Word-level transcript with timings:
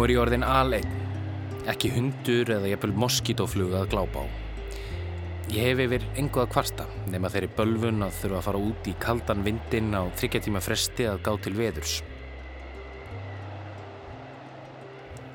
Nú 0.00 0.06
er 0.06 0.14
ég 0.14 0.18
orðin 0.22 0.44
aðeinn, 0.48 0.92
ekki 1.68 1.90
hundur 1.92 2.48
eða 2.54 2.70
jæfnvel 2.70 2.94
moskítoflug 3.02 3.74
að 3.76 3.90
glápa 3.92 4.22
á. 4.24 4.26
Ég 5.52 5.66
hef 5.66 5.82
yfir 5.84 6.06
engu 6.22 6.40
að 6.40 6.46
kvarta 6.54 6.86
nema 7.12 7.28
þeirri 7.28 7.50
bölfun 7.58 8.06
að 8.06 8.14
þurfa 8.22 8.38
að 8.38 8.46
fara 8.46 8.62
út 8.70 8.88
í 8.88 8.94
kaldan 9.04 9.44
vindin 9.44 9.90
á 9.92 10.08
þryggjartíma 10.16 10.62
fresti 10.64 11.04
að 11.04 11.20
gá 11.26 11.30
til 11.44 11.52
veðurs. 11.58 11.98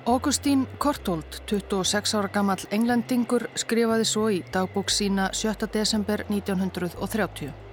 Augustín 0.09 0.65
Kortold, 0.81 1.43
26 1.45 2.15
ára 2.17 2.33
gammal 2.33 2.65
englendingur, 2.73 3.45
skrifaði 3.53 4.09
svo 4.09 4.31
í 4.33 4.41
dagbók 4.49 4.89
sína 4.89 5.29
7. 5.29 5.69
desember 5.77 6.25
1930. 6.31 7.64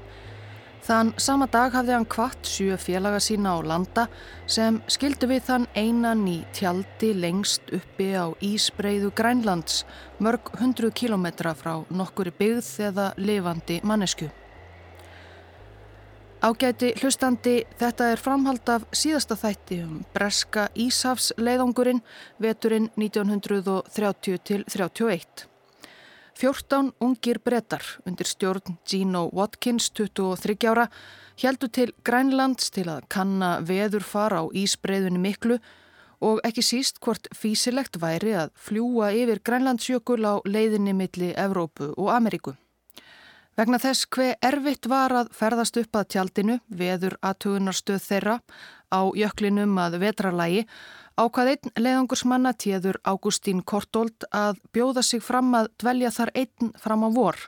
Þann 0.83 1.13
sama 1.23 1.47
dag 1.47 1.71
hafði 1.77 1.95
hann 1.95 2.09
kvart 2.11 2.49
sjö 2.51 2.75
félaga 2.75 3.21
sína 3.23 3.53
á 3.55 3.63
landa 3.63 4.09
sem 4.51 4.81
skildu 4.91 5.29
við 5.31 5.45
þann 5.47 5.67
einan 5.79 6.25
í 6.27 6.41
tjaldi 6.59 7.13
lengst 7.15 7.71
uppi 7.71 8.09
á 8.19 8.35
Ísbreiðu 8.43 9.13
Grænlands, 9.15 9.85
mörg 10.19 10.51
hundru 10.59 10.91
kilometra 10.91 11.55
frá 11.55 11.85
nokkuri 11.87 12.35
byggð 12.35 12.73
eða 12.89 13.13
lifandi 13.15 13.79
mannesku. 13.87 14.27
Ágæti 16.43 16.91
hlustandi, 16.99 17.61
þetta 17.79 18.11
er 18.11 18.19
framhald 18.19 18.67
af 18.75 18.89
síðasta 18.91 19.39
þætti 19.39 19.79
um 19.85 20.01
breska 20.11 20.67
Ísafs 20.75 21.31
leiðangurinn 21.39 22.03
veturinn 22.43 22.91
1930 22.99 24.43
til 24.43 24.67
31. 24.67 25.52
14 26.39 26.93
ungir 27.01 27.39
brettar 27.45 27.83
undir 28.07 28.27
stjórn 28.27 28.79
Gino 28.89 29.29
Watkins, 29.33 29.91
23 29.91 30.57
ára, 30.71 30.89
heldu 31.43 31.69
til 31.69 31.93
Grænlands 32.05 32.71
til 32.71 32.89
að 32.89 33.07
kanna 33.13 33.59
veður 33.61 34.05
fara 34.07 34.43
á 34.43 34.45
Ísbreiðunni 34.49 35.21
miklu 35.23 35.59
og 36.23 36.41
ekki 36.47 36.63
síst 36.63 37.01
hvort 37.03 37.29
físilegt 37.35 37.99
væri 38.01 38.35
að 38.39 38.53
fljúa 38.55 39.11
yfir 39.17 39.43
Grænlandsjökul 39.45 40.23
á 40.23 40.35
leiðinni 40.47 40.95
milli 40.95 41.33
Evrópu 41.35 41.93
og 41.97 42.13
Ameríku. 42.15 42.55
Vegna 43.59 43.77
þess 43.77 44.07
hver 44.09 44.39
erfitt 44.41 44.87
var 44.89 45.13
að 45.13 45.33
ferðast 45.37 45.77
upp 45.77 45.99
að 45.99 46.07
tjaldinu, 46.15 46.55
veður 46.73 47.19
aðtugunarstöð 47.21 48.01
þeirra, 48.01 48.39
á 48.89 49.01
jöklinum 49.17 49.77
að 49.81 49.99
vetralægi, 50.01 50.63
ákvað 51.17 51.51
einn 51.53 51.73
leiðangursmanna 51.85 52.53
tíður 52.57 52.99
Ágústín 53.05 53.63
Kortold 53.65 54.27
að 54.33 54.61
bjóða 54.73 55.03
sig 55.05 55.23
fram 55.25 55.53
að 55.59 55.71
dvelja 55.83 56.11
þar 56.15 56.33
einn 56.35 56.73
fram 56.81 57.05
á 57.05 57.09
vor 57.13 57.39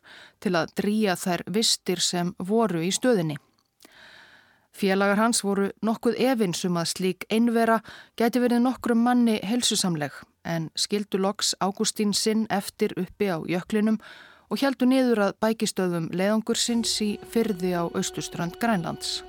til 0.44 0.54
að 0.58 0.74
drýja 0.80 1.16
þær 1.16 1.44
vistir 1.56 2.02
sem 2.04 2.34
voru 2.38 2.84
í 2.84 2.92
stöðinni. 2.92 3.38
Félagar 4.74 5.20
hans 5.22 5.44
voru 5.46 5.68
nokkuð 5.86 6.18
evinsum 6.18 6.76
að 6.80 6.90
slík 6.96 7.26
einvera 7.30 7.78
gæti 8.18 8.42
verið 8.42 8.64
nokkrum 8.64 9.04
manni 9.06 9.38
helsusamleg 9.46 10.16
en 10.44 10.70
skildu 10.74 11.20
loks 11.22 11.54
Ágústín 11.62 12.12
sinn 12.12 12.46
eftir 12.50 12.96
uppi 13.00 13.30
á 13.30 13.38
jöklinum 13.46 14.00
og 14.50 14.60
heldu 14.60 14.88
niður 14.90 15.28
að 15.28 15.38
bækistöðum 15.40 16.10
leiðangursins 16.12 16.98
í 17.06 17.14
fyrði 17.30 17.72
á 17.78 17.82
austustrand 17.86 18.58
Grænlands. 18.60 19.22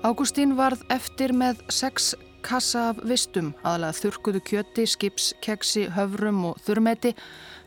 Ágústín 0.00 0.54
varð 0.56 0.80
eftir 0.88 1.34
með 1.36 1.58
sex 1.68 2.14
kassa 2.40 2.86
af 2.94 3.02
vistum, 3.04 3.50
aðalega 3.60 3.98
þurkuðu 3.98 4.40
kjöti, 4.48 4.86
skips, 4.88 5.26
keksi, 5.44 5.82
höfrum 5.92 6.38
og 6.48 6.62
þurrmeti 6.64 7.10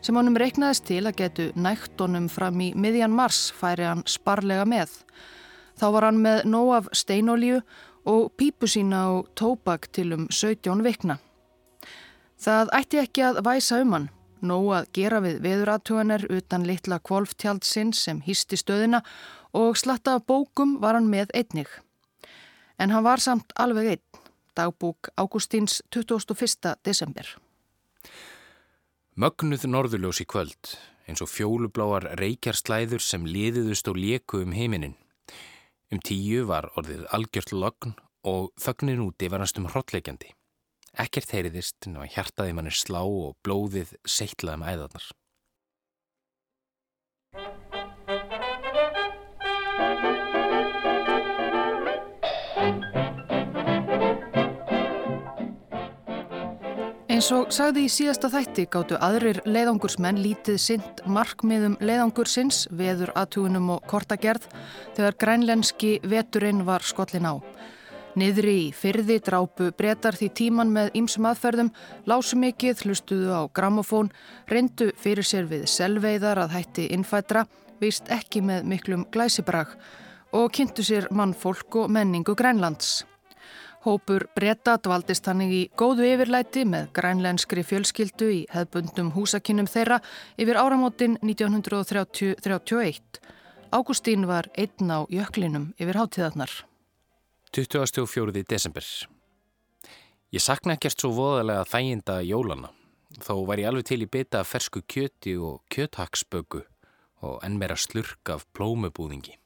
sem 0.01 0.17
honum 0.17 0.39
reiknaðist 0.41 0.87
til 0.87 1.03
að 1.05 1.19
getu 1.19 1.45
nægt 1.53 2.01
honum 2.01 2.25
fram 2.33 2.57
í 2.57 2.71
miðjan 2.73 3.13
mars 3.13 3.51
færi 3.53 3.85
hann 3.85 4.01
sparlega 4.09 4.65
með. 4.65 4.95
Þá 5.77 5.85
var 5.93 6.07
hann 6.09 6.23
með 6.25 6.41
nóg 6.49 6.73
af 6.79 6.89
steinolíu 7.03 7.61
og 8.09 8.33
pípu 8.33 8.65
sína 8.65 9.03
og 9.13 9.29
tóbak 9.37 9.91
til 9.93 10.09
um 10.17 10.25
17 10.33 10.81
vikna. 10.89 11.19
Það 12.41 12.75
ætti 12.81 13.03
ekki 13.03 13.27
að 13.29 13.43
væsa 13.45 13.83
um 13.85 13.93
hann, 13.93 14.11
nóg 14.41 14.73
að 14.81 14.91
gera 14.97 15.21
við 15.21 15.37
veðuratúaner 15.45 16.25
utan 16.33 16.65
litla 16.65 16.97
kvolftjaldsinn 16.97 17.93
sem 17.93 18.25
hýsti 18.25 18.57
stöðina 18.57 19.05
og 19.53 19.77
slatta 19.77 20.17
bókum 20.17 20.79
var 20.81 20.97
hann 20.97 21.13
með 21.13 21.29
einnig. 21.37 21.69
En 22.77 22.91
hann 22.91 23.05
var 23.05 23.21
samt 23.21 23.53
alveg 23.59 23.93
einn, 23.95 24.21
dagbúk 24.57 25.11
Ágústíns 25.17 25.81
21. 25.93 26.73
desember. 26.83 27.27
Mögnuð 29.13 29.67
norðurljós 29.69 30.23
í 30.23 30.25
kvöld, 30.25 30.73
eins 31.05 31.21
og 31.21 31.29
fjólubláar 31.29 32.09
reykjarslæður 32.17 33.03
sem 33.03 33.27
liðiðust 33.29 33.89
og 33.91 33.99
lieku 33.99 34.41
um 34.41 34.55
heiminin. 34.57 34.95
Um 35.93 36.01
tíu 36.01 36.47
var 36.49 36.71
orðið 36.79 37.05
algjört 37.13 37.53
logn 37.53 37.93
og 38.25 38.49
þögnin 38.57 39.03
úti 39.03 39.29
var 39.29 39.43
næstum 39.43 39.67
hrottleikjandi. 39.69 40.31
Ekkert 40.97 41.33
heyriðist 41.33 41.85
en 41.89 41.99
að 42.01 42.11
hjartaði 42.15 42.55
mannir 42.57 42.77
slá 42.77 43.01
og 43.03 43.35
blóðið 43.45 43.93
seittlaði 44.05 44.61
með 44.61 44.73
æðarnar. 44.73 45.05
Eins 57.13 57.27
og 57.31 57.53
sagði 57.55 57.85
í 57.85 57.89
síðasta 57.93 58.27
þætti 58.33 58.63
gáttu 58.73 58.97
aðrir 58.99 59.37
leiðangursmenn 59.45 60.17
lítið 60.19 60.57
synd 60.59 61.03
markmiðum 61.07 61.77
leiðangursins, 61.79 62.65
veður 62.67 63.13
aðtugunum 63.15 63.69
og 63.77 63.85
kortagerð 63.87 64.49
þegar 64.97 65.15
grænlenski 65.21 65.93
veturinn 66.03 66.65
var 66.67 66.83
skollin 66.83 67.29
á. 67.29 67.39
Niðri 68.19 68.57
í 68.65 68.67
fyrði 68.75 69.21
drápu 69.23 69.69
breytar 69.77 70.19
því 70.19 70.29
tíman 70.41 70.75
með 70.75 70.91
ýmsum 70.99 71.29
aðferðum, 71.29 71.71
lásu 72.11 72.37
mikið, 72.43 72.83
hlustuðu 72.83 73.31
á 73.31 73.41
gramofón, 73.55 74.11
reyndu 74.51 74.91
fyrir 74.99 75.23
sér 75.23 75.47
við 75.47 75.63
selveiðar 75.71 76.43
að 76.43 76.57
hætti 76.57 76.89
innfætra, 76.97 77.47
vist 77.79 78.11
ekki 78.11 78.43
með 78.43 78.67
miklum 78.73 79.07
glæsibrag 79.15 79.77
og 80.33 80.51
kynntu 80.53 80.85
sér 80.85 81.09
mannfólk 81.13 81.83
og 81.83 81.91
menningu 81.91 82.35
Grænlands. 82.35 83.03
Hópur 83.83 84.29
breyta 84.35 84.77
dvaldist 84.79 85.25
hannig 85.27 85.51
í 85.51 85.61
góðu 85.75 86.05
yfirlæti 86.07 86.63
með 86.63 86.85
grænlenskri 86.95 87.65
fjölskyldu 87.67 88.29
í 88.31 88.37
hefbundum 88.53 89.09
húsakinnum 89.11 89.67
þeirra 89.67 89.97
yfir 90.39 90.59
áramótin 90.61 91.17
1930-31. 91.19 93.19
Ágústín 93.75 94.23
var 94.29 94.47
einn 94.55 94.87
á 94.87 95.03
jöklinum 95.11 95.73
yfir 95.75 95.99
hátíðarnar. 95.99 96.63
24. 97.51 98.45
desember. 98.47 98.87
Ég 100.31 100.41
sakna 100.41 100.77
ekkert 100.77 101.03
svo 101.03 101.11
voðalega 101.13 101.67
þæginda 101.67 102.21
jólana. 102.25 102.71
Þó 103.21 103.43
var 103.45 103.59
ég 103.59 103.67
alveg 103.69 103.91
til 103.91 104.01
í 104.01 104.09
bytta 104.09 104.41
fersku 104.47 104.81
kjöti 104.87 105.35
og 105.37 105.61
kjöthaksböku 105.69 106.63
og 107.23 107.43
enn 107.45 107.59
meira 107.59 107.75
slurk 107.77 108.31
af 108.31 108.47
plómubúðingi. 108.55 109.42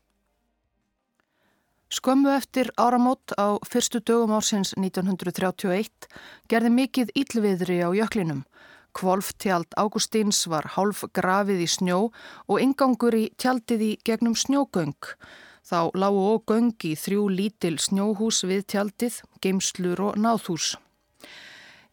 Skömmu 1.88 2.30
eftir 2.36 2.68
áramót 2.76 3.32
á 3.40 3.56
fyrstu 3.64 4.02
dögum 4.04 4.34
ársins 4.36 4.74
1931 4.76 6.08
gerði 6.52 6.72
mikið 6.76 7.14
íllviðri 7.16 7.78
á 7.80 7.90
jöklinum. 7.96 8.42
Kvolftjald 8.92 9.72
Ágústíns 9.80 10.42
var 10.52 10.68
hálf 10.76 11.06
grafið 11.16 11.64
í 11.64 11.70
snjó 11.72 12.00
og 12.52 12.60
ingangur 12.60 13.16
í 13.16 13.30
tjaldið 13.40 13.86
í 13.88 13.92
gegnum 14.04 14.36
snjógöng. 14.36 15.00
Þá 15.64 15.96
lágu 15.96 16.28
og 16.34 16.44
göng 16.52 16.76
í 16.84 16.94
þrjú 17.00 17.30
lítil 17.32 17.78
snjóhús 17.80 18.44
við 18.44 18.68
tjaldið, 18.74 19.24
geimslur 19.40 20.04
og 20.10 20.20
náðhús. 20.20 20.76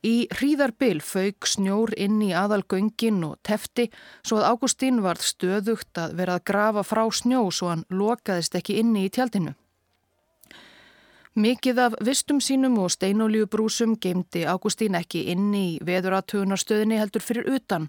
Í 0.02 0.26
hríðarbil 0.34 0.98
fauk 1.06 1.46
snjór 1.46 1.94
inn 1.94 2.18
í 2.18 2.34
aðalgöngin 2.34 3.22
og 3.30 3.38
tefti 3.46 3.92
svo 4.26 4.42
að 4.42 4.50
Ágústín 4.50 5.04
varð 5.06 5.22
stöðugt 5.22 6.02
að 6.02 6.18
vera 6.18 6.40
að 6.40 6.48
grafa 6.50 6.82
frá 6.82 7.06
snjó 7.14 7.46
svo 7.54 7.70
hann 7.70 7.86
lokaðist 7.94 8.58
ekki 8.58 8.82
inni 8.82 9.06
í 9.06 9.12
tjaldinu. 9.14 9.54
Mikið 11.34 11.78
af 11.82 11.94
vistum 12.06 12.38
sínum 12.38 12.76
og 12.78 12.92
steinolíubrúsum 12.94 13.96
geimdi 13.98 14.44
Ágústín 14.46 14.94
ekki 14.94 15.24
inni 15.32 15.62
í 15.72 15.78
veðuratugunarstöðinni 15.82 17.00
heldur 17.00 17.24
fyrir 17.26 17.48
utan 17.56 17.88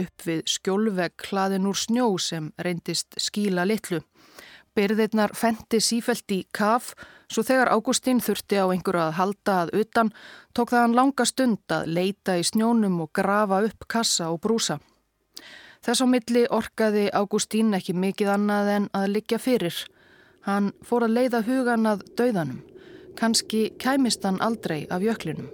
upp 0.00 0.22
við 0.24 0.38
skjólvegg 0.48 1.26
hlaðin 1.28 1.66
úr 1.68 1.76
snjó 1.76 2.06
sem 2.16 2.46
reyndist 2.56 3.18
skíla 3.20 3.66
litlu. 3.68 3.98
Byrðirnar 4.72 5.34
fendi 5.36 5.82
sífælt 5.84 6.32
í 6.32 6.38
kaf 6.56 6.94
svo 7.28 7.44
þegar 7.44 7.68
Ágústín 7.74 8.22
þurfti 8.24 8.56
á 8.56 8.72
einhverju 8.72 9.02
að 9.02 9.18
halda 9.18 9.56
að 9.66 9.72
utan 9.82 10.12
tók 10.56 10.72
það 10.72 10.84
hann 10.86 10.96
langa 10.96 11.26
stund 11.28 11.74
að 11.76 11.90
leita 11.98 12.38
í 12.40 12.46
snjónum 12.48 13.02
og 13.04 13.10
grafa 13.12 13.58
upp 13.66 13.84
kassa 13.92 14.30
og 14.32 14.40
brúsa. 14.40 14.78
Þess 15.84 16.00
á 16.00 16.06
milli 16.08 16.46
orkaði 16.48 17.10
Ágústín 17.12 17.76
ekki 17.76 17.92
mikið 17.92 18.32
annað 18.38 18.72
en 18.78 18.88
að 18.96 19.12
liggja 19.18 19.36
fyrir. 19.36 19.82
Hann 20.48 20.72
fór 20.80 21.04
að 21.04 21.18
leiða 21.18 21.42
hugan 21.44 21.92
að 21.92 22.06
dauðanum. 22.16 22.64
Kanski 23.16 23.70
kæmist 23.80 24.24
hann 24.28 24.40
aldrei 24.44 24.84
af 24.90 25.04
jöklinum. 25.04 25.48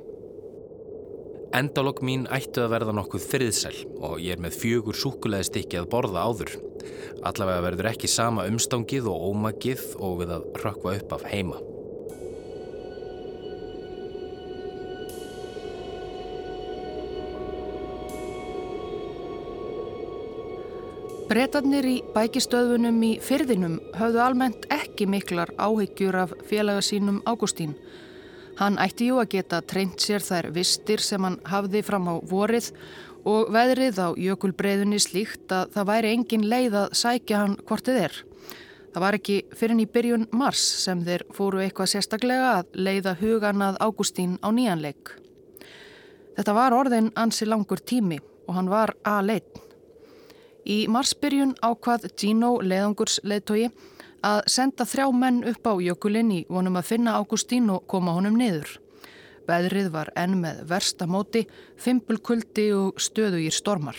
Endalokk 1.53 2.01
mín 2.03 2.25
ættu 2.33 2.63
að 2.65 2.73
verða 2.73 2.95
nokkuð 2.97 3.27
friðsæl 3.29 3.75
og 4.01 4.17
ég 4.25 4.35
er 4.35 4.41
með 4.43 4.57
fjögur 4.63 4.97
súkulæðistikki 4.97 5.79
að 5.83 5.91
borða 5.93 6.25
áður. 6.25 6.55
Allavega 7.29 7.67
verður 7.69 7.91
ekki 7.93 8.11
sama 8.11 8.49
umstangið 8.49 9.11
og 9.13 9.29
ómagið 9.31 9.85
og 10.01 10.23
við 10.23 10.35
að 10.39 10.49
rökva 10.65 10.97
upp 10.97 11.15
af 11.19 11.29
heima. 11.29 11.61
Bretarnir 21.33 21.87
í 21.89 21.95
bækistöðunum 22.13 22.99
í 23.07 23.11
fyrðinum 23.25 23.79
höfðu 23.97 24.19
almennt 24.21 24.67
ekki 24.75 25.07
miklar 25.09 25.49
áhyggjur 25.57 26.19
af 26.27 26.35
félaga 26.45 26.83
sínum 26.85 27.23
Ágústín. 27.25 27.71
Hann 28.59 28.77
ætti 28.77 29.07
jú 29.09 29.17
að 29.23 29.31
geta 29.39 29.63
treynt 29.65 30.05
sér 30.05 30.21
þær 30.21 30.51
vistir 30.53 31.01
sem 31.01 31.25
hann 31.25 31.39
hafði 31.49 31.81
fram 31.87 32.11
á 32.13 32.21
vorið 32.21 32.69
og 33.25 33.49
veðrið 33.57 34.03
á 34.05 34.09
jökulbreiðunni 34.27 35.01
slíkt 35.01 35.57
að 35.57 35.73
það 35.79 35.89
væri 35.95 36.13
engin 36.19 36.47
leið 36.53 36.79
að 36.83 36.95
sækja 37.01 37.41
hann 37.47 37.57
hvort 37.65 37.89
þið 37.89 38.03
er. 38.03 38.21
Það 38.93 39.07
var 39.07 39.21
ekki 39.23 39.41
fyrir 39.57 39.81
í 39.87 39.91
byrjun 39.97 40.31
mars 40.37 40.69
sem 40.85 41.01
þeir 41.09 41.25
fóru 41.33 41.65
eitthvað 41.65 41.95
sérstaklega 41.97 42.55
að 42.59 42.73
leiða 42.77 43.17
hugan 43.25 43.71
að 43.71 43.81
Ágústín 43.81 44.37
á 44.45 44.53
nýjanleik. 44.53 45.17
Þetta 46.37 46.61
var 46.61 46.77
orðin 46.77 47.13
ansi 47.17 47.49
langur 47.49 47.81
tími 47.81 48.21
og 48.21 48.59
hann 48.61 48.69
var 48.69 48.99
að 49.01 49.29
leitt. 49.33 49.72
Í 50.63 50.87
marsbyrjun 50.87 51.57
ákvað 51.59 52.07
Gino 52.15 52.53
leðangurs 52.63 53.19
leðtogi 53.27 53.73
að 54.23 54.45
senda 54.55 54.87
þrjá 54.87 55.09
menn 55.15 55.43
upp 55.51 55.67
á 55.67 55.75
jökulinn 55.83 56.31
í 56.31 56.41
vonum 56.49 56.79
að 56.79 56.89
finna 56.93 57.17
Ágústín 57.19 57.71
og 57.75 57.87
koma 57.91 58.15
honum 58.15 58.39
niður. 58.39 58.79
Veðrið 59.49 59.91
var 59.91 60.13
enn 60.15 60.39
með 60.39 60.63
versta 60.71 61.09
móti, 61.11 61.49
fimpulkuldi 61.75 62.69
og 62.77 63.01
stöðugir 63.03 63.55
stormar. 63.55 63.99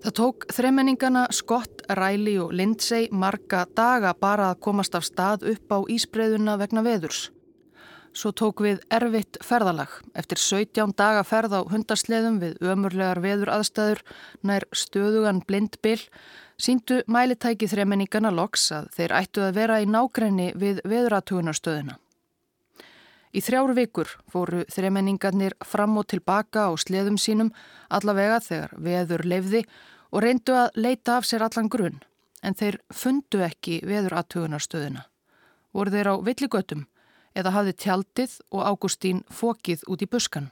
Það 0.00 0.14
tók 0.16 0.46
þreimenningana 0.50 1.26
Scott, 1.30 1.82
Riley 1.92 2.40
og 2.40 2.54
Lindsay 2.56 3.10
marga 3.12 3.66
daga 3.76 4.14
bara 4.16 4.48
að 4.50 4.62
komast 4.64 4.96
af 4.96 5.04
stað 5.04 5.44
upp 5.52 5.74
á 5.76 5.78
ísbreyðuna 5.92 6.56
vegna 6.58 6.82
veðurs. 6.82 7.28
Svo 8.10 8.32
tók 8.34 8.60
við 8.64 8.80
erfitt 8.90 9.38
ferðalag. 9.46 9.92
Eftir 10.18 10.40
17 10.42 10.94
daga 10.98 11.22
ferð 11.22 11.54
á 11.54 11.60
hundasleðum 11.70 12.40
við 12.42 12.56
ömurlegar 12.66 13.20
veður 13.22 13.52
aðstæður 13.54 14.02
nær 14.42 14.66
stöðugan 14.74 15.44
blindbill 15.46 16.02
síndu 16.60 17.00
mælitæki 17.06 17.68
þremenningana 17.70 18.32
loks 18.34 18.66
að 18.74 18.90
þeir 18.96 19.16
ættu 19.20 19.44
að 19.46 19.56
vera 19.60 19.78
í 19.80 19.86
nákrenni 19.86 20.50
við 20.58 20.82
veðuratugunarstöðuna. 20.90 21.96
Í 23.30 23.40
þrjáru 23.46 23.76
vikur 23.78 24.10
fóru 24.32 24.64
þremenningarnir 24.74 25.54
fram 25.62 25.94
og 26.00 26.08
tilbaka 26.10 26.66
á 26.66 26.74
sleðum 26.74 27.14
sínum 27.14 27.52
allavega 27.88 28.40
þegar 28.42 28.74
veður 28.74 29.22
lefði 29.22 29.64
og 30.10 30.24
reyndu 30.26 30.56
að 30.58 30.80
leita 30.82 31.20
af 31.20 31.28
sér 31.28 31.46
allan 31.46 31.70
grunn 31.70 32.00
en 32.42 32.56
þeir 32.58 32.80
fundu 32.90 33.44
ekki 33.46 33.84
veðuratugunarstöðuna. 33.86 35.04
Voru 35.70 35.94
þeir 35.94 36.10
á 36.10 36.14
villigötum 36.26 36.88
eða 37.40 37.54
hafði 37.56 37.76
tjaldið 37.84 38.36
og 38.54 38.66
Ágústín 38.68 39.24
fókið 39.32 39.86
út 39.90 40.04
í 40.04 40.10
buskan. 40.10 40.50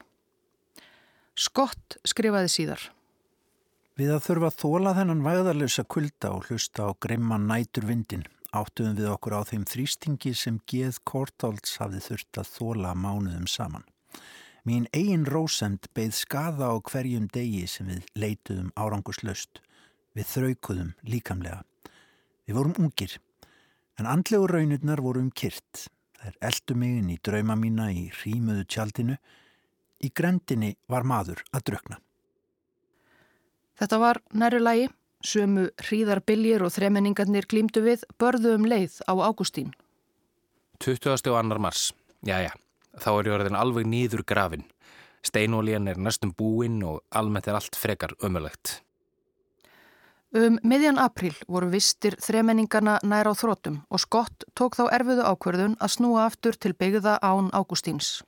Skott 1.38 2.00
skrifaði 2.08 2.50
síðar. 2.50 2.88
Við 3.98 4.14
að 4.14 4.24
þurfa 4.26 4.50
að 4.50 4.58
þóla 4.62 4.96
þennan 4.96 5.22
væðarlösa 5.26 5.84
kulda 5.84 6.32
og 6.34 6.48
hlusta 6.48 6.86
á 6.86 6.90
grimman 7.02 7.48
nætur 7.50 7.86
vindin 7.86 8.26
áttuðum 8.56 8.96
við 8.96 9.10
okkur 9.12 9.36
á 9.36 9.40
þeim 9.44 9.64
þrýstingi 9.68 10.32
sem 10.36 10.58
geð 10.70 11.00
Kortálds 11.04 11.76
hafði 11.82 12.00
þurft 12.04 12.40
að 12.40 12.52
þóla 12.54 12.94
mánuðum 12.96 13.46
saman. 13.50 13.84
Mín 14.64 14.88
eigin 14.92 15.26
rósend 15.28 15.88
beigð 15.96 16.16
skada 16.16 16.72
á 16.72 16.76
hverjum 16.80 17.28
degi 17.32 17.66
sem 17.68 17.88
við 17.88 18.08
leituðum 18.16 18.72
áranguslaust. 18.76 19.60
Við 20.16 20.32
þraukuðum 20.32 20.94
líkamlega. 21.04 21.62
Við 22.48 22.56
vorum 22.56 22.76
ungir, 22.80 23.18
en 24.00 24.08
andlegu 24.08 24.48
raunirnar 24.48 25.02
vorum 25.04 25.30
kyrt. 25.30 25.88
Það 26.18 26.30
er 26.30 26.38
eldu 26.50 26.76
migin 26.78 27.10
í 27.14 27.18
drauma 27.22 27.56
mína 27.58 27.88
í 27.94 28.08
hrímuðu 28.20 28.64
tjaldinu. 28.66 29.16
Í 30.02 30.10
grendinni 30.14 30.74
var 30.90 31.06
maður 31.06 31.42
að 31.54 31.64
drukna. 31.70 31.98
Þetta 33.78 33.98
var 34.02 34.18
næru 34.34 34.58
lagi, 34.58 34.88
sömu 35.22 35.68
hríðarbiljir 35.86 36.64
og 36.66 36.74
þremenningarnir 36.74 37.46
glýmdu 37.50 37.84
við 37.84 38.02
börðu 38.18 38.56
um 38.58 38.66
leið 38.66 38.98
á 39.06 39.14
Ágústín. 39.22 39.70
20. 40.82 41.30
og 41.30 41.38
annar 41.38 41.58
mars, 41.62 41.92
já 42.26 42.38
já, 42.42 42.52
þá 42.98 43.10
er 43.14 43.30
jörðin 43.30 43.58
alveg 43.58 43.86
nýður 43.86 44.24
grafin. 44.26 44.66
Steinólíjan 45.26 45.90
er 45.90 45.98
næstum 45.98 46.34
búinn 46.34 46.82
og 46.86 47.02
almennt 47.10 47.48
er 47.50 47.58
allt 47.58 47.78
frekar 47.78 48.14
ömulegt. 48.22 48.80
Um 50.36 50.58
miðjan 50.60 50.98
april 51.00 51.32
voru 51.48 51.70
vistir 51.72 52.12
þremenningarna 52.20 52.98
nær 53.00 53.30
á 53.30 53.32
þrótum 53.32 53.78
og 53.88 54.02
Skott 54.02 54.44
tók 54.52 54.74
þá 54.76 54.90
erfiðu 54.92 55.24
ákverðun 55.24 55.76
að 55.80 55.92
snúa 55.94 56.26
aftur 56.28 56.58
til 56.60 56.74
byggða 56.76 57.14
án 57.24 57.48
Ágústíns. 57.56 58.20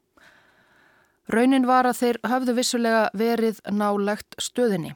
Raunin 1.28 1.68
var 1.68 1.84
að 1.84 1.98
þeir 2.00 2.18
hafðu 2.24 2.54
vissulega 2.56 3.02
verið 3.12 3.60
nálegt 3.68 4.32
stöðinni 4.40 4.94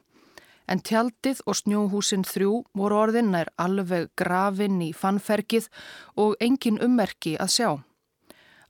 en 0.65 0.81
tjaldið 0.81 1.43
og 1.45 1.59
snjóhúsin 1.61 2.25
þrjú 2.25 2.63
voru 2.73 3.03
orðinnar 3.03 3.51
alveg 3.61 4.09
grafinn 4.17 4.81
í 4.81 4.95
fannfergið 4.97 5.69
og 6.17 6.39
engin 6.41 6.81
ummerki 6.81 7.35
að 7.37 7.53
sjá. 7.53 7.71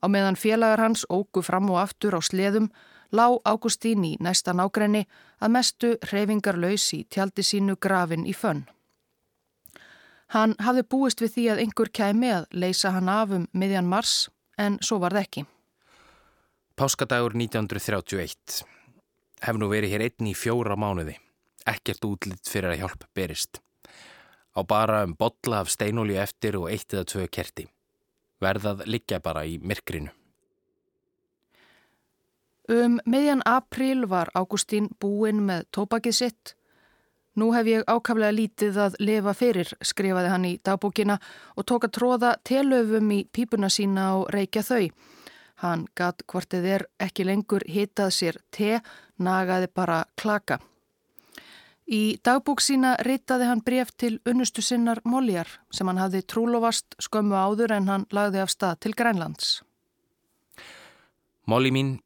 Á 0.02 0.06
meðan 0.10 0.34
félagar 0.34 0.82
hans 0.82 1.06
ógu 1.06 1.44
fram 1.46 1.70
og 1.70 1.84
aftur 1.86 2.18
á 2.18 2.20
sleðum 2.20 2.72
lág 3.14 3.38
Ágústín 3.46 4.04
í 4.04 4.12
næsta 4.20 4.52
nágrenni 4.52 5.04
að 5.40 5.54
mestu 5.56 5.94
hreyfingarlaus 6.10 6.90
í 6.96 7.04
tjaldi 7.06 7.46
sínu 7.46 7.78
grafinn 7.80 8.26
í 8.26 8.34
fönn. 8.34 8.64
Hann 10.34 10.54
hafði 10.58 10.86
búist 10.90 11.22
við 11.22 11.34
því 11.34 11.48
að 11.52 11.64
einhver 11.64 11.90
kæmi 11.94 12.30
að 12.34 12.46
leysa 12.50 12.94
hann 12.94 13.10
af 13.12 13.34
um 13.38 13.48
miðjan 13.52 13.90
mars 13.90 14.28
en 14.58 14.80
svo 14.82 14.98
var 15.02 15.14
það 15.14 15.26
ekki. 15.28 15.44
Páskadagur 16.74 17.36
1931. 17.38 18.64
Hef 19.44 19.60
nú 19.60 19.68
verið 19.70 19.94
hér 19.94 20.08
einn 20.08 20.32
í 20.32 20.34
fjóra 20.34 20.74
mánuði 20.74 21.20
ekkert 21.68 22.04
útlitt 22.04 22.48
fyrir 22.48 22.74
að 22.74 22.82
hjálp 22.82 23.06
berist. 23.16 23.60
Á 24.54 24.60
bara 24.62 25.02
um 25.04 25.14
botla 25.18 25.62
af 25.64 25.72
steinóli 25.72 26.18
eftir 26.20 26.58
og 26.60 26.68
eitt 26.70 26.92
eða 26.94 27.08
tvö 27.10 27.26
kerti. 27.32 27.66
Verðað 28.44 28.84
liggja 28.86 29.20
bara 29.24 29.44
í 29.48 29.58
myrkrinu. 29.58 30.12
Um 32.68 33.00
miðjan 33.04 33.42
april 33.44 34.06
var 34.08 34.30
Ágústín 34.32 34.88
búinn 35.00 35.42
með 35.44 35.66
tópakið 35.76 36.14
sitt. 36.16 36.54
Nú 37.36 37.50
hef 37.52 37.66
ég 37.66 37.82
ákaflega 37.90 38.32
lítið 38.32 38.76
að 38.78 38.96
lifa 39.02 39.34
fyrir, 39.34 39.72
skrifaði 39.82 40.30
hann 40.30 40.44
í 40.48 40.52
dagbókina 40.64 41.18
og 41.58 41.66
tók 41.66 41.88
að 41.88 41.96
tróða 41.98 42.30
telöfum 42.46 43.10
í 43.10 43.24
pípuna 43.26 43.68
sína 43.68 44.14
og 44.20 44.30
reykja 44.32 44.62
þau. 44.62 44.86
Hann 45.60 45.88
gatt 45.98 46.22
hvortið 46.30 46.68
er 46.76 46.86
ekki 47.02 47.26
lengur 47.26 47.66
hitað 47.68 48.14
sér 48.14 48.38
te, 48.54 48.78
nagaði 49.18 49.68
bara 49.74 50.04
klaka. 50.16 50.60
Í 51.84 52.16
dagbúk 52.24 52.62
sína 52.64 52.94
ritaði 53.04 53.50
hann 53.50 53.60
bref 53.60 53.90
til 54.00 54.16
unnustu 54.24 54.62
sinnar 54.64 55.02
Moljar 55.04 55.50
sem 55.74 55.90
hann 55.90 56.00
hafði 56.00 56.22
trúlovast 56.24 56.96
skömmu 56.96 57.36
áður 57.36 57.76
en 57.76 57.90
hann 57.92 58.06
lagði 58.08 58.40
af 58.40 58.54
stað 58.54 58.80
til 58.86 58.94
Grænlands. 58.96 59.58
Molli 61.44 61.68
mín, 61.74 61.98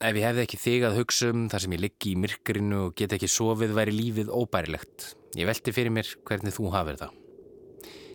ef 0.00 0.16
ég 0.16 0.24
hefði 0.24 0.44
ekki 0.46 0.58
þig 0.60 0.84
að 0.88 0.94
hugsa 0.96 1.28
um 1.28 1.40
þar 1.52 1.62
sem 1.64 1.74
ég 1.76 1.82
liggi 1.82 2.12
í 2.14 2.20
myrkurinu 2.20 2.78
og 2.86 2.94
get 2.96 3.12
ekki 3.12 3.28
sofið 3.28 3.74
væri 3.76 3.92
lífið 3.92 4.32
óbærilegt. 4.32 5.10
Ég 5.36 5.48
velti 5.50 5.74
fyrir 5.76 5.92
mér 5.92 6.08
hvernig 6.24 6.56
þú 6.56 6.70
hafið 6.72 7.02
það. 7.02 7.18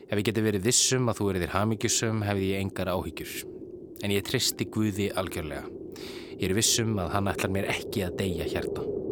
Ef 0.05 0.17
ég 0.17 0.25
geti 0.25 0.45
verið 0.45 0.65
vissum 0.65 1.09
að 1.11 1.19
þú 1.19 1.29
erið 1.31 1.45
þér 1.45 1.55
hamigjusum 1.59 2.25
hefði 2.25 2.51
ég 2.51 2.65
engar 2.65 2.93
áhyggjur. 2.95 3.37
En 4.01 4.13
ég 4.17 4.25
tristi 4.25 4.69
Guði 4.73 5.11
algjörlega. 5.13 5.69
Ég 6.35 6.49
er 6.49 6.57
vissum 6.57 6.97
að 6.99 7.13
hann 7.13 7.31
ætlar 7.31 7.53
mér 7.53 7.69
ekki 7.77 8.07
að 8.07 8.17
deyja 8.23 8.49
hérna. 8.49 9.04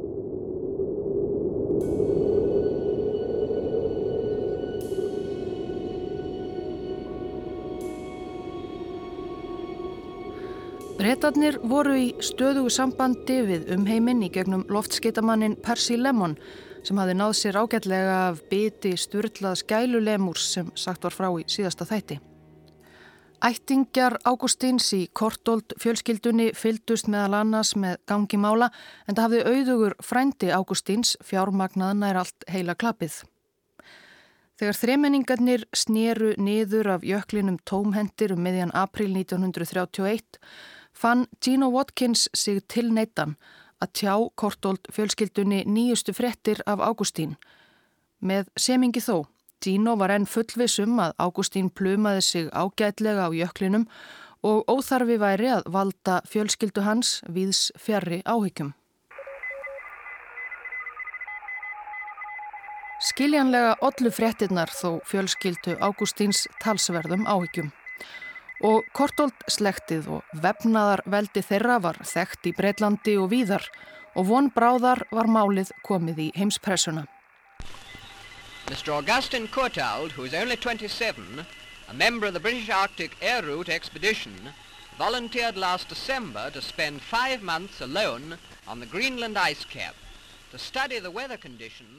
Bretarnir 11.03 11.57
voru 11.67 11.97
í 11.99 12.03
stöðugu 12.23 12.69
sambandi 12.71 13.41
við 13.43 13.65
umheiminn 13.75 14.21
í 14.23 14.29
gegnum 14.31 14.61
loftskitamannin 14.71 15.57
Percy 15.59 15.97
Lemon 15.99 16.37
sem 16.87 16.99
hafi 17.01 17.15
náð 17.19 17.33
sér 17.35 17.57
ágætlega 17.59 18.13
af 18.29 18.37
biti 18.47 18.93
sturlað 18.95 19.57
skælulemurs 19.59 20.45
sem 20.53 20.69
sagt 20.79 21.03
var 21.03 21.11
frá 21.11 21.27
í 21.35 21.43
síðasta 21.51 21.83
þætti. 21.89 22.21
Ættingjar 23.43 24.15
Ágústíns 24.23 24.87
í 24.95 25.01
Kortold 25.11 25.75
fjölskyldunni 25.83 26.53
fyldust 26.55 27.09
meðal 27.11 27.41
annars 27.41 27.73
með 27.75 27.97
gangi 28.07 28.39
mála 28.39 28.69
en 29.03 29.17
það 29.17 29.25
hafði 29.25 29.41
auðugur 29.49 29.95
frændi 29.99 30.53
Ágústíns 30.55 31.17
fjármagnaðan 31.19 32.05
er 32.07 32.21
allt 32.21 32.47
heila 32.47 32.77
klappið. 32.79 33.25
Þegar 34.55 34.79
þremenningarnir 34.79 35.67
snéru 35.75 36.31
niður 36.39 36.93
af 36.95 37.03
jöklinum 37.03 37.59
tómhendir 37.67 38.31
um 38.37 38.39
miðjan 38.47 38.71
april 38.71 39.09
1931 39.17 40.39
fann 40.93 41.27
Gino 41.41 41.69
Watkins 41.73 42.29
sig 42.33 42.61
til 42.67 42.93
neittan 42.93 43.35
að 43.83 43.91
tjá 43.99 44.15
Kortold 44.39 44.87
fjölskyldunni 44.93 45.63
nýjustu 45.67 46.13
frettir 46.15 46.61
af 46.65 46.79
Ágústín. 46.79 47.35
Með 48.21 48.47
semingi 48.57 49.01
þó, 49.03 49.25
Gino 49.63 49.95
var 49.99 50.13
enn 50.15 50.27
fullvisum 50.27 50.99
að 50.99 51.15
Ágústín 51.19 51.71
plumaði 51.71 52.21
sig 52.21 52.47
ágætlega 52.51 53.27
á 53.27 53.29
jöklinum 53.35 53.87
og 54.43 54.63
óþarfi 54.67 55.19
væri 55.19 55.51
að 55.55 55.67
valda 55.71 56.21
fjölskyldu 56.27 56.83
hans 56.83 57.21
viðs 57.27 57.71
fjarrri 57.79 58.21
áhyggjum. 58.27 58.73
Skiljanlega 63.03 63.75
ollu 63.83 64.11
frettinnar 64.15 64.71
þó 64.71 64.99
fjölskyldu 65.07 65.75
Ágústíns 65.83 66.45
talsverðum 66.63 67.27
áhyggjum 67.27 67.73
og 68.63 68.85
Kortold 68.95 69.35
slektið 69.51 70.07
og 70.17 70.37
vefnaðar 70.43 71.03
veldi 71.11 71.43
þeirra 71.43 71.79
var 71.83 71.99
þekkt 72.07 72.47
í 72.47 72.53
Breitlandi 72.55 73.17
og 73.19 73.29
víðar 73.33 73.65
og 74.15 74.29
von 74.29 74.47
bráðar 74.55 75.03
var 75.11 75.27
málið 75.27 75.73
komið 75.83 76.21
í 76.27 76.29
heimspressuna. 76.37 77.05
Mr. 78.71 78.93
Augustin 78.95 79.47
Courtauld, 79.47 80.13
who 80.13 80.23
is 80.23 80.33
only 80.33 80.55
27, 80.55 81.45
a 81.89 81.93
member 81.93 82.27
of 82.27 82.33
the 82.33 82.39
British 82.39 82.69
Arctic 82.69 83.11
Air 83.21 83.43
Route 83.43 83.69
Expedition, 83.69 84.33
volunteered 84.97 85.57
last 85.57 85.89
December 85.89 86.49
to 86.51 86.61
spend 86.61 87.01
five 87.01 87.41
months 87.41 87.81
alone 87.81 88.37
on 88.67 88.79
the 88.79 88.85
Greenland 88.85 89.37
ice 89.37 89.65
cap. 89.65 89.95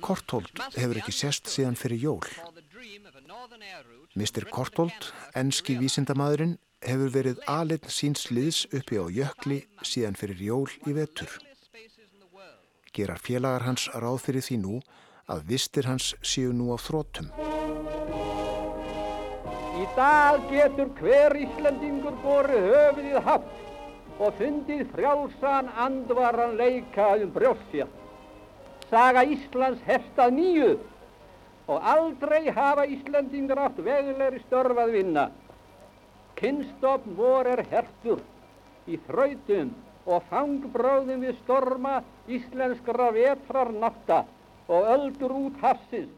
Kortholt 0.05 0.61
hefur 0.77 0.99
ekki 1.01 1.13
sérst 1.15 1.49
síðan 1.51 1.75
fyrir 1.75 1.99
jól. 1.99 2.27
Mr. 4.15 4.45
Kortholt, 4.47 5.09
enski 5.35 5.75
vísindamæðurinn, 5.81 6.55
hefur 6.87 7.11
verið 7.11 7.41
alinn 7.51 7.89
síns 7.91 8.29
liðs 8.31 8.61
uppi 8.71 9.01
á 9.01 9.11
jökli 9.11 9.65
síðan 9.83 10.15
fyrir 10.21 10.39
jól 10.39 10.69
í 10.87 10.95
vetur. 10.95 11.33
Gerar 12.95 13.19
félagar 13.19 13.67
hans 13.67 13.89
ráð 13.91 14.21
fyrir 14.29 14.47
því 14.47 14.61
nú 14.63 14.79
að 15.27 15.43
vistir 15.51 15.89
hans 15.91 16.13
séu 16.23 16.55
nú 16.55 16.71
á 16.71 16.79
þrótum. 16.79 17.33
Í 19.75 19.85
dag 19.99 20.47
getur 20.53 20.95
hver 21.01 21.35
Íslandingur 21.43 22.15
borið 22.23 22.71
höfuðið 22.71 23.21
haft 23.27 24.23
og 24.23 24.39
fundið 24.39 24.87
frjálsan 24.95 25.75
andvaran 25.75 26.55
leika 26.61 27.17
um 27.19 27.35
brjóstfjall 27.35 28.04
saga 28.95 29.25
Íslands 29.27 29.83
herstað 29.89 30.37
nýju 30.39 30.73
og 31.67 31.87
aldrei 31.95 32.53
hafa 32.55 32.85
Íslandingar 32.87 33.63
átt 33.67 33.81
vegulegri 33.83 34.43
störf 34.45 34.79
að 34.79 34.93
vinna. 34.99 35.25
Kynnstofn 36.39 37.17
vor 37.19 37.49
er 37.51 37.65
hertur 37.71 38.21
í 38.87 38.99
þrautum 39.07 39.73
og 40.05 40.27
fangbráðum 40.31 41.25
við 41.25 41.39
storma 41.43 41.95
íslenskra 42.29 43.09
vetrarnáta 43.17 44.21
og 44.69 44.91
öldur 44.97 45.35
út 45.39 45.57
hafsins. 45.63 46.13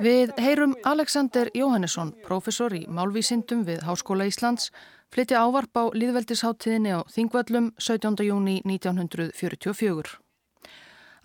Við 0.00 0.30
heyrum 0.40 0.72
Alexander 0.88 1.50
Jóhannesson, 1.52 2.14
professor 2.24 2.72
í 2.72 2.86
málvísindum 2.88 3.66
við 3.66 3.82
Háskóla 3.84 4.30
Íslands, 4.30 4.70
flytja 5.12 5.42
ávarp 5.44 5.76
á 5.76 5.84
Líðveldisháttíðinni 5.92 6.96
á 6.96 7.04
Þingvallum 7.12 7.74
17. 7.76 8.24
júni 8.24 8.62
1944. 8.64 10.16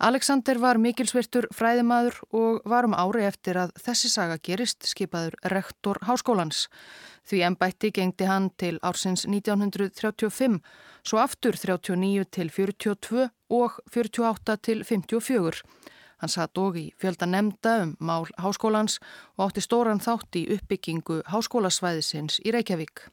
Alexander 0.02 0.58
var 0.58 0.78
mikilsvirtur 0.82 1.46
fræðimaður 1.54 2.16
og 2.34 2.64
var 2.66 2.88
um 2.88 2.96
ári 2.98 3.24
eftir 3.28 3.58
að 3.60 3.74
þessi 3.78 4.10
saga 4.10 4.38
gerist 4.42 4.86
skipaður 4.88 5.36
rektor 5.52 6.00
háskólans. 6.08 6.66
Því 7.24 7.44
ennbætti 7.46 7.92
gengdi 7.94 8.26
hann 8.28 8.50
til 8.58 8.78
ársins 8.82 9.24
1935, 9.28 10.58
svo 11.06 11.20
aftur 11.22 11.56
39 11.56 12.26
til 12.34 12.50
42 12.50 13.28
og 13.54 13.78
48 13.94 14.56
til 14.66 14.84
54. 14.84 15.62
Hann 16.22 16.32
satt 16.32 16.58
og 16.58 16.76
í 16.78 16.86
fjölda 17.00 17.26
nefnda 17.28 17.74
um 17.84 17.96
mál 18.00 18.26
háskólans 18.40 18.98
og 19.36 19.48
átti 19.48 19.62
stóran 19.64 20.02
þátt 20.02 20.40
í 20.40 20.46
uppbyggingu 20.56 21.22
háskólasvæðisins 21.30 22.40
í 22.44 22.54
Reykjavík. 22.54 23.06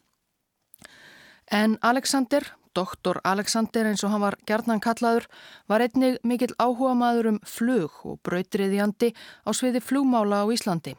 En 1.51 1.77
Alexander 1.81 2.45
Doktor 2.77 3.19
Alexander 3.27 3.89
eins 3.89 4.03
og 4.05 4.13
hann 4.13 4.23
var 4.23 4.37
gerðnan 4.47 4.81
kallaður 4.83 5.27
var 5.67 5.83
einnig 5.83 6.17
mikill 6.23 6.53
áhuga 6.57 6.93
maður 6.95 7.33
um 7.33 7.39
flug 7.43 8.01
og 8.07 8.19
brautriðjandi 8.23 9.11
á 9.43 9.49
sviði 9.51 9.83
flugmála 9.83 10.43
á 10.43 10.45
Íslandi. 10.51 10.95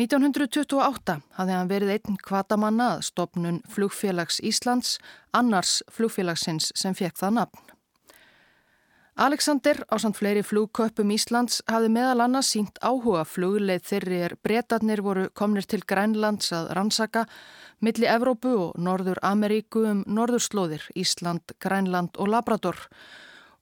1928 0.00 1.18
hafði 1.36 1.56
hann 1.56 1.68
verið 1.68 1.96
einn 1.96 2.20
kvatamanna 2.24 2.94
að 2.96 3.02
stopnun 3.10 3.58
flugfélags 3.68 4.40
Íslands, 4.40 4.96
annars 5.36 5.80
flugfélagsins 5.92 6.70
sem 6.78 6.96
fekk 6.96 7.20
það 7.20 7.36
nafn. 7.40 7.66
Alexander 9.20 9.82
á 9.92 10.00
samt 10.00 10.16
fleiri 10.16 10.40
flugköpum 10.40 11.10
Íslands 11.12 11.58
hafði 11.68 11.90
meðal 11.92 12.22
annars 12.24 12.54
sínt 12.54 12.78
áhuga 12.80 13.26
flugleið 13.28 13.82
þeirri 13.90 14.20
er 14.24 14.34
breytatnir 14.40 15.02
voru 15.04 15.26
komnir 15.36 15.68
til 15.68 15.82
Grænlands 15.84 16.54
að 16.56 16.70
rannsaka 16.78 17.26
milli 17.80 18.06
Evrópu 18.08 18.52
og 18.66 18.78
Norður 18.78 19.20
Ameríku 19.24 19.84
um 19.88 20.04
Norðurslóðir, 20.06 20.84
Ísland, 20.94 21.56
Grænland 21.60 22.16
og 22.20 22.28
Labrador 22.28 22.78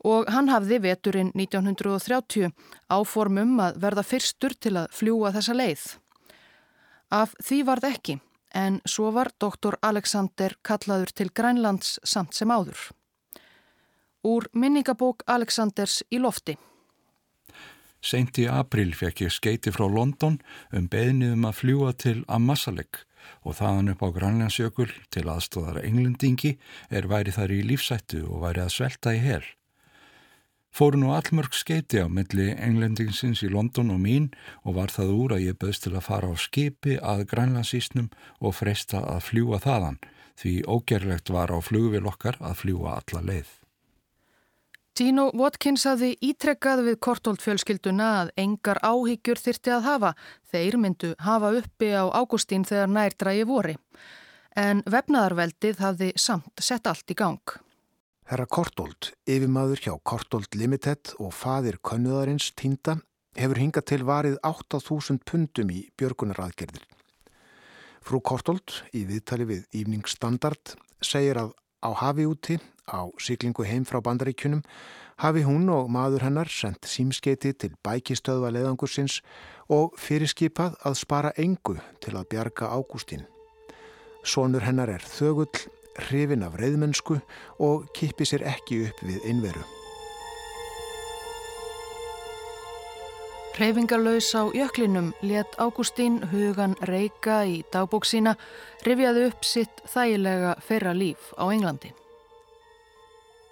og 0.06 0.28
hann 0.30 0.50
hafði 0.50 0.78
veturinn 0.84 1.32
1930 1.34 2.52
áformum 2.92 3.58
að 3.62 3.80
verða 3.82 4.04
fyrstur 4.06 4.54
til 4.54 4.76
að 4.78 4.92
fljúa 4.94 5.32
þessa 5.34 5.56
leið. 5.58 5.84
Af 7.10 7.34
því 7.42 7.62
varð 7.66 7.88
ekki 7.88 8.18
en 8.54 8.78
svo 8.88 9.10
var 9.12 9.32
doktor 9.40 9.76
Alexander 9.82 10.54
kallaður 10.62 11.12
til 11.14 11.30
Grænlands 11.34 11.98
samt 12.04 12.34
sem 12.34 12.50
áður. 12.50 12.78
Úr 14.24 14.48
minningabók 14.52 15.22
Alexanders 15.26 16.02
í 16.10 16.18
lofti. 16.18 16.56
Seint 18.00 18.38
í 18.38 18.46
april 18.46 18.92
fekk 18.94 19.24
ég 19.26 19.34
skeiti 19.34 19.72
frá 19.74 19.88
London 19.90 20.38
um 20.72 20.86
beðniðum 20.90 21.46
að 21.48 21.58
fljúa 21.62 21.92
til 21.98 22.20
Ammasaleg 22.30 23.02
og 23.44 23.58
þaðan 23.60 23.92
upp 23.94 24.02
á 24.04 24.08
Grænlandsjökul 24.16 24.90
til 25.14 25.26
aðstóðara 25.28 25.84
englendingi 25.88 26.56
er 26.90 27.08
væri 27.10 27.34
þar 27.34 27.54
í 27.54 27.62
lífsættu 27.70 28.24
og 28.26 28.42
væri 28.46 28.64
að 28.64 28.74
svelta 28.76 29.14
í 29.16 29.22
hel. 29.22 29.44
Fóru 30.68 31.00
nú 31.00 31.10
allmörg 31.16 31.56
skeiti 31.56 31.98
á 32.04 32.06
milli 32.12 32.52
englendingsins 32.52 33.40
í 33.42 33.48
London 33.50 33.90
og 33.94 34.02
mín 34.04 34.28
og 34.62 34.76
var 34.76 34.92
það 34.94 35.14
úr 35.16 35.34
að 35.36 35.46
ég 35.48 35.58
böðst 35.58 35.86
til 35.86 35.94
að 35.96 36.06
fara 36.06 36.28
á 36.30 36.36
skipi 36.38 36.98
að 37.00 37.24
Grænlandsísnum 37.32 38.12
og 38.38 38.54
freysta 38.60 39.00
að 39.02 39.24
fljúa 39.30 39.58
þaðan 39.64 39.98
því 40.38 40.52
ógerlegt 40.70 41.32
var 41.34 41.50
á 41.50 41.58
flugvil 41.58 42.06
okkar 42.06 42.38
að 42.38 42.60
fljúa 42.62 43.00
alla 43.00 43.24
leið. 43.32 43.57
Tino 44.98 45.28
Watkins 45.30 45.84
hafði 45.86 46.16
ítrekkað 46.26 46.80
við 46.88 46.96
Kortold 47.06 47.38
fjölskylduna 47.38 48.06
að 48.24 48.30
engar 48.42 48.80
áhyggjur 48.82 49.38
þyrti 49.38 49.70
að 49.70 49.84
hafa. 49.84 50.08
Þeir 50.50 50.76
myndu 50.82 51.10
hafa 51.22 51.52
uppi 51.60 51.92
á 51.94 52.10
Ágústín 52.10 52.64
þegar 52.66 52.88
nærdrægi 52.90 53.44
voru. 53.46 53.76
En 54.58 54.80
vefnaðarveldið 54.90 55.78
hafði 55.84 56.08
samt 56.18 56.50
sett 56.58 56.90
allt 56.90 57.14
í 57.14 57.16
gang. 57.20 57.54
Herra 58.26 58.46
Kortold, 58.50 59.12
yfirmaður 59.22 59.84
hjá 59.84 59.92
Kortold 60.02 60.58
Limited 60.58 61.12
og 61.22 61.30
fadir 61.30 61.78
könnuðarins 61.78 62.48
Týnda 62.58 62.96
hefur 63.38 63.60
hingað 63.62 63.86
til 63.92 64.00
varið 64.08 64.40
8.000 64.42 65.22
pundum 65.22 65.70
í 65.70 65.84
björgunaraðgerðir. 65.94 66.82
Frú 68.02 68.18
Kortold 68.18 68.80
í 68.90 69.04
viðtali 69.06 69.46
við 69.46 69.62
Ífningsstandard 69.78 70.74
segir 71.06 71.38
að 71.44 71.54
á 71.86 71.94
hafi 72.02 72.26
úti 72.26 72.58
á 72.88 73.12
syklingu 73.20 73.64
heim 73.68 73.84
frá 73.84 74.00
bandaríkunum 74.00 74.64
hafi 75.18 75.42
hún 75.42 75.68
og 75.74 75.90
maður 75.90 76.24
hennar 76.28 76.50
sendt 76.50 76.86
símskeiti 76.86 77.52
til 77.52 77.74
bækistöðva 77.84 78.52
leðangursins 78.54 79.20
og 79.68 79.96
fyrirskipað 79.98 80.78
að 80.86 81.00
spara 81.00 81.32
engu 81.36 81.78
til 82.02 82.14
að 82.16 82.28
bjarga 82.34 82.70
Ágústín. 82.70 83.26
Sónur 84.24 84.64
hennar 84.66 84.90
er 84.92 85.02
þögull, 85.02 85.66
hrifin 86.08 86.46
af 86.46 86.56
reyðmennsku 86.60 87.18
og 87.58 87.90
kippi 87.94 88.26
sér 88.28 88.46
ekki 88.46 88.84
upp 88.88 89.02
við 89.02 89.26
innveru. 89.26 89.66
Reyfingarlaus 93.58 94.30
á 94.38 94.46
jöklinum 94.54 95.10
let 95.26 95.58
Ágústín 95.58 96.22
hugan 96.30 96.76
reyka 96.86 97.42
í 97.42 97.64
dagbóksína, 97.74 98.36
rifjaði 98.86 99.24
upp 99.32 99.42
sitt 99.42 99.82
þægilega 99.82 100.54
ferra 100.62 100.94
líf 100.94 101.32
á 101.34 101.50
Englandi. 101.50 101.90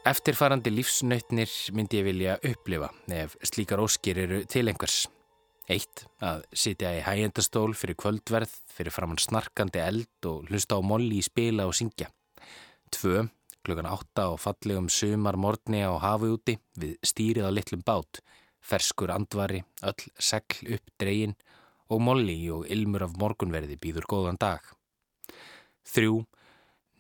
Eftirfarandi 0.07 0.71
lífsnautnir 0.71 1.51
myndi 1.75 1.99
ég 1.99 2.05
vilja 2.07 2.35
upplifa 2.47 2.93
ef 3.11 3.33
slíkar 3.43 3.81
óskir 3.83 4.21
eru 4.23 4.45
til 4.47 4.69
einhvers. 4.71 5.09
Eitt, 5.67 6.05
að 6.23 6.45
sitja 6.55 6.93
í 6.95 7.01
hægjendastól 7.03 7.73
fyrir 7.75 7.99
kvöldverð, 7.99 8.53
fyrir 8.71 8.95
framann 8.95 9.19
snarkandi 9.19 9.83
eld 9.83 10.29
og 10.31 10.47
hlusta 10.47 10.79
á 10.79 10.81
molli 10.87 11.19
í 11.19 11.27
spila 11.27 11.67
og 11.67 11.75
syngja. 11.75 12.07
Tvö, 12.95 13.25
klukkan 13.67 13.91
átta 13.91 14.29
og 14.31 14.39
fallegum 14.45 14.87
sumar 14.87 15.41
morgni 15.43 15.83
á 15.83 15.91
hafu 15.99 16.37
úti 16.37 16.55
við 16.79 16.95
stýrið 17.03 17.51
á 17.51 17.57
litlum 17.59 17.83
bát, 17.83 18.23
ferskur 18.63 19.11
andvari, 19.11 19.65
öll 19.83 20.07
segl 20.23 20.77
upp 20.79 20.97
dreyin 21.03 21.35
og 21.91 22.07
molli 22.07 22.45
og 22.55 22.71
ilmur 22.71 23.09
af 23.11 23.19
morgunverði 23.19 23.75
býður 23.83 24.07
góðan 24.07 24.39
dag. 24.39 24.63
Þrjú, 25.83 26.23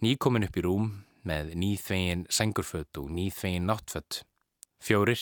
Nýkomin 0.02 0.50
upp 0.50 0.58
í 0.58 0.66
rúm 0.66 0.90
með 1.26 1.54
nýþvegin 1.60 2.26
sengurfött 2.32 3.00
og 3.00 3.10
nýþvegin 3.12 3.66
náttfött. 3.68 4.22
Fjórir. 4.82 5.20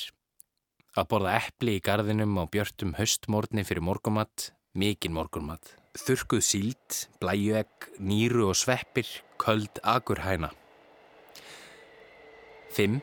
Að 0.95 1.09
borða 1.11 1.37
eppli 1.41 1.79
í 1.79 1.83
gardinum 1.83 2.37
á 2.39 2.45
björtum 2.47 2.95
höstmórni 2.99 3.65
fyrir 3.67 3.83
morgumatt, 3.83 4.53
mikinn 4.79 5.17
morgumatt. 5.17 5.75
Þurkuð 5.99 6.43
síld, 6.47 6.99
blæjuegg, 7.23 7.91
nýru 7.99 8.49
og 8.51 8.59
sveppir, 8.59 9.09
köld 9.43 9.83
agurhæna. 9.83 10.53
Fimm. 12.75 13.01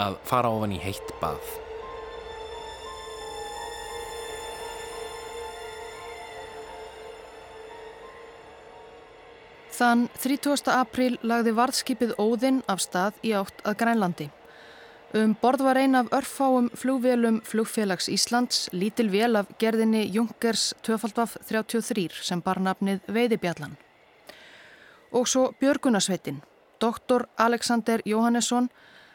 Að 0.00 0.20
fara 0.28 0.52
ofan 0.54 0.76
í 0.76 0.80
heitt 0.80 1.18
bað. 1.20 1.69
Þann 9.80 10.10
30. 10.20 10.68
april 10.76 11.14
lagði 11.24 11.54
varðskipið 11.56 12.10
Óðinn 12.20 12.58
af 12.68 12.82
stað 12.84 13.14
í 13.24 13.30
átt 13.32 13.62
að 13.64 13.78
Grænlandi. 13.80 14.26
Um 15.16 15.30
borð 15.40 15.62
var 15.64 15.78
ein 15.80 15.94
af 15.96 16.10
örfáum 16.12 16.66
flugvélum 16.76 17.38
flugfélags 17.48 18.10
Íslands, 18.12 18.66
lítil 18.76 19.08
vél 19.08 19.38
af 19.40 19.48
gerðinni 19.56 20.02
Junkers 20.12 20.74
2.33 20.84 22.20
sem 22.20 22.42
bar 22.44 22.60
nafnið 22.60 23.08
Veiðibjallan. 23.08 23.78
Og 25.16 25.24
svo 25.26 25.46
Björgunarsveitin, 25.62 26.42
doktor 26.78 27.24
Alexander 27.38 28.02
Jóhannesson, 28.04 28.68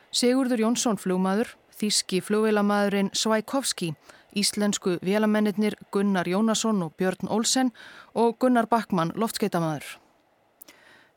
Sigurður 0.10 0.64
Jónsson 0.64 0.98
flugmaður, 0.98 1.52
þíski 1.78 2.24
flugvélamæðurinn 2.26 3.12
Svækovski, 3.14 3.92
íslensku 4.34 4.98
vélamennir 5.06 5.78
Gunnar 5.94 6.26
Jónasson 6.26 6.82
og 6.88 6.98
Björn 6.98 7.30
Olsen 7.30 7.70
og 8.16 8.40
Gunnar 8.40 8.66
Backmann 8.66 9.14
loftskeitamæður. 9.14 10.00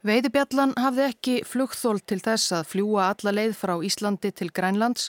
Veiðibjallan 0.06 0.76
hafði 0.78 1.02
ekki 1.08 1.32
flugþól 1.42 1.98
til 2.06 2.20
þess 2.22 2.52
að 2.54 2.68
fljúa 2.70 3.08
alla 3.10 3.32
leið 3.34 3.54
frá 3.58 3.72
Íslandi 3.82 4.30
til 4.30 4.52
Grænlands 4.54 5.08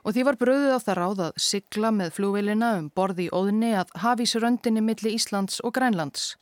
og 0.00 0.14
því 0.16 0.22
var 0.30 0.38
bröðuð 0.40 0.76
á 0.76 0.80
það 0.80 0.96
ráð 0.96 1.18
að 1.26 1.40
sigla 1.44 1.90
með 1.92 2.14
flugveilina 2.16 2.70
um 2.78 2.86
borði 2.96 3.26
í 3.26 3.32
óðinni 3.36 3.74
að 3.76 3.92
hafísröndinni 4.00 4.80
milli 4.80 5.12
Íslands 5.18 5.60
og 5.60 5.74
Grænlands. 5.76 6.38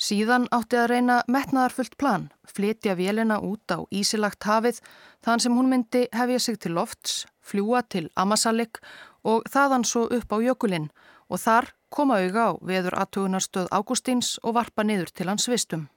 Síðan 0.00 0.46
átti 0.54 0.78
að 0.80 0.88
reyna 0.94 1.18
metnaðarfullt 1.28 1.98
plan, 2.00 2.30
flytja 2.48 2.96
vélina 2.96 3.36
út 3.44 3.68
á 3.68 3.84
ísilagt 3.92 4.48
hafið 4.48 4.80
þann 5.26 5.44
sem 5.44 5.60
hún 5.60 5.68
myndi 5.68 6.06
hefja 6.14 6.40
sig 6.40 6.56
til 6.62 6.72
lofts, 6.78 7.26
fljúa 7.44 7.82
til 7.84 8.06
Amasalik 8.16 8.80
og 9.28 9.44
þaðan 9.52 9.84
svo 9.84 10.06
upp 10.08 10.32
á 10.32 10.38
jökulinn 10.40 10.88
og 11.28 11.44
þar 11.44 11.74
koma 11.92 12.22
auga 12.24 12.48
á 12.48 12.52
veður 12.64 12.96
aðtugunarstöð 13.02 13.68
Ágústins 13.76 14.38
og 14.40 14.56
varpa 14.56 14.88
niður 14.88 15.12
til 15.12 15.28
hans 15.28 15.50
vistum. 15.52 15.90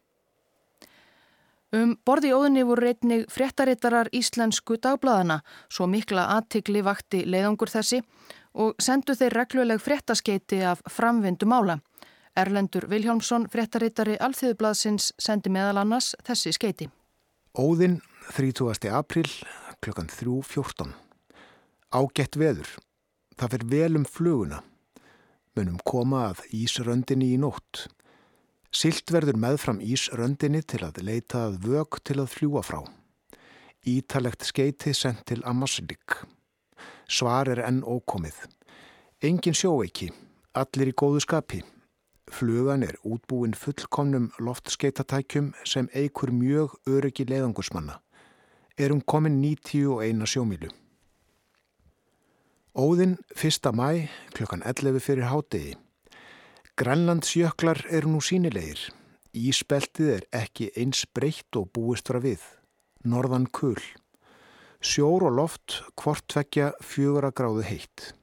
Um 1.72 1.94
borði 2.04 2.34
óðinni 2.36 2.66
voru 2.68 2.84
reytnig 2.84 3.30
fréttarittarar 3.32 4.10
íslensku 4.12 4.76
dagbladana, 4.84 5.38
svo 5.72 5.88
mikla 5.88 6.26
aðtikli 6.36 6.82
vakti 6.84 7.22
leiðangur 7.24 7.72
þessi 7.72 8.02
og 8.60 8.76
sendu 8.84 9.16
þeir 9.16 9.38
regluleg 9.38 9.80
fréttaskeiti 9.80 10.60
af 10.68 10.82
framvindu 10.92 11.48
mála. 11.48 11.78
Erlendur 12.36 12.90
Viljómsson, 12.92 13.48
fréttarittari 13.52 14.18
Alþjóðublaðsins, 14.20 15.14
sendi 15.20 15.52
meðal 15.52 15.80
annars 15.84 16.12
þessi 16.28 16.52
skeiti. 16.56 16.90
Óðinn, 17.56 18.02
30. 18.36 18.92
april, 18.92 19.28
klukkan 19.84 20.12
3.14. 20.12 20.92
Ágætt 21.92 22.36
veður. 22.40 22.68
Það 23.40 23.56
fyrir 23.56 23.72
velum 23.72 24.06
fluguna. 24.08 24.62
Munum 25.56 25.80
koma 25.88 26.30
að 26.30 26.46
Ísröndinni 26.56 27.34
í 27.36 27.40
nótt. 27.40 27.88
Silt 28.72 29.12
verður 29.12 29.36
meðfram 29.36 29.82
Ísröndinni 29.84 30.62
til 30.64 30.86
að 30.88 31.02
leita 31.04 31.44
að 31.50 31.58
vög 31.66 31.98
til 32.08 32.22
að 32.24 32.30
fljúa 32.32 32.62
frá. 32.64 32.80
Ítalegt 33.84 34.46
skeiti 34.48 34.94
sendt 34.96 35.26
til 35.28 35.44
Amaslik. 35.44 36.16
Svar 37.12 37.52
er 37.52 37.60
enn 37.68 37.82
ókomið. 37.84 38.38
Engin 39.20 39.58
sjóeiki, 39.58 40.08
allir 40.56 40.94
í 40.94 40.96
góðu 40.96 41.20
skapi. 41.26 41.60
Flugan 42.32 42.88
er 42.88 42.96
útbúin 43.04 43.58
fullkomnum 43.60 44.32
loftskeittatækjum 44.40 45.52
sem 45.68 45.92
eigur 45.92 46.32
mjög 46.32 46.80
öryggi 46.88 47.28
leiðangusmanna. 47.28 48.00
Erum 48.80 49.04
komin 49.04 49.42
91 49.44 50.24
sjómilu. 50.32 50.72
Óðinn 52.72 53.18
1. 53.36 53.74
mæ 53.76 54.08
klukkan 54.32 54.64
11 54.64 55.04
fyrir 55.04 55.28
hádegi. 55.28 55.76
Grænlandsjöklar 56.80 57.84
eru 57.92 58.14
nú 58.14 58.22
sínilegir. 58.24 58.80
Ísbeltið 59.36 60.08
er 60.16 60.24
ekki 60.32 60.70
eins 60.80 61.04
breytt 61.12 61.58
og 61.60 61.68
búist 61.76 62.08
frá 62.08 62.22
við. 62.24 62.42
Norðan 63.04 63.50
kul. 63.52 63.80
Sjór 64.80 65.28
og 65.28 65.36
loft 65.36 65.82
hvortvekja 66.00 66.72
fjögura 66.80 67.34
gráðu 67.36 67.66
heitt. 67.68 68.14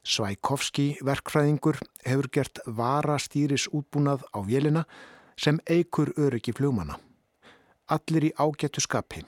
Svækovski 0.00 0.96
verkfræðingur 1.04 1.76
hefur 2.06 2.30
gert 2.32 2.62
varastýris 2.64 3.68
útbúnað 3.68 4.24
á 4.32 4.40
vélina 4.40 4.86
sem 5.36 5.60
eigur 5.68 6.14
öryggi 6.16 6.56
fljómana. 6.56 6.96
Allir 7.92 8.30
í 8.30 8.32
ágættu 8.40 8.80
skapi. 8.80 9.26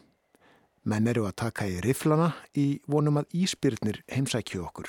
Menn 0.89 1.13
eru 1.13 1.29
að 1.29 1.37
taka 1.45 1.69
í 1.69 1.77
riflana 1.85 2.33
í 2.57 2.81
vonum 2.89 3.21
að 3.21 3.37
íspyrnir 3.45 4.01
heimsækju 4.09 4.65
okkur. 4.65 4.89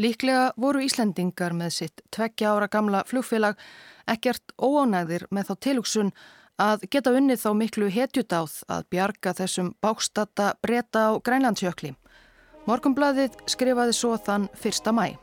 Líklega 0.00 0.54
voru 0.56 0.80
Íslendingar 0.80 1.52
með 1.52 1.74
sitt 1.74 2.02
tveggja 2.14 2.54
ára 2.54 2.70
gamla 2.72 3.02
flugfélag 3.04 3.58
ekkert 4.08 4.54
óánægðir 4.56 5.26
með 5.28 5.50
þá 5.50 5.54
tilugsun 5.66 6.12
að 6.56 6.86
geta 6.92 7.12
unnið 7.12 7.42
þá 7.42 7.50
miklu 7.58 7.90
hetjudáð 7.92 8.54
að 8.72 8.86
bjarga 8.94 9.34
þessum 9.36 9.74
bákstata 9.84 10.54
breyta 10.64 11.02
á 11.12 11.20
Grænlandsjökli. 11.20 11.92
Morgumbladið 12.64 13.36
skrifaði 13.44 13.96
svo 13.96 14.14
þann 14.16 14.48
1. 14.56 14.88
mæ. 14.96 15.18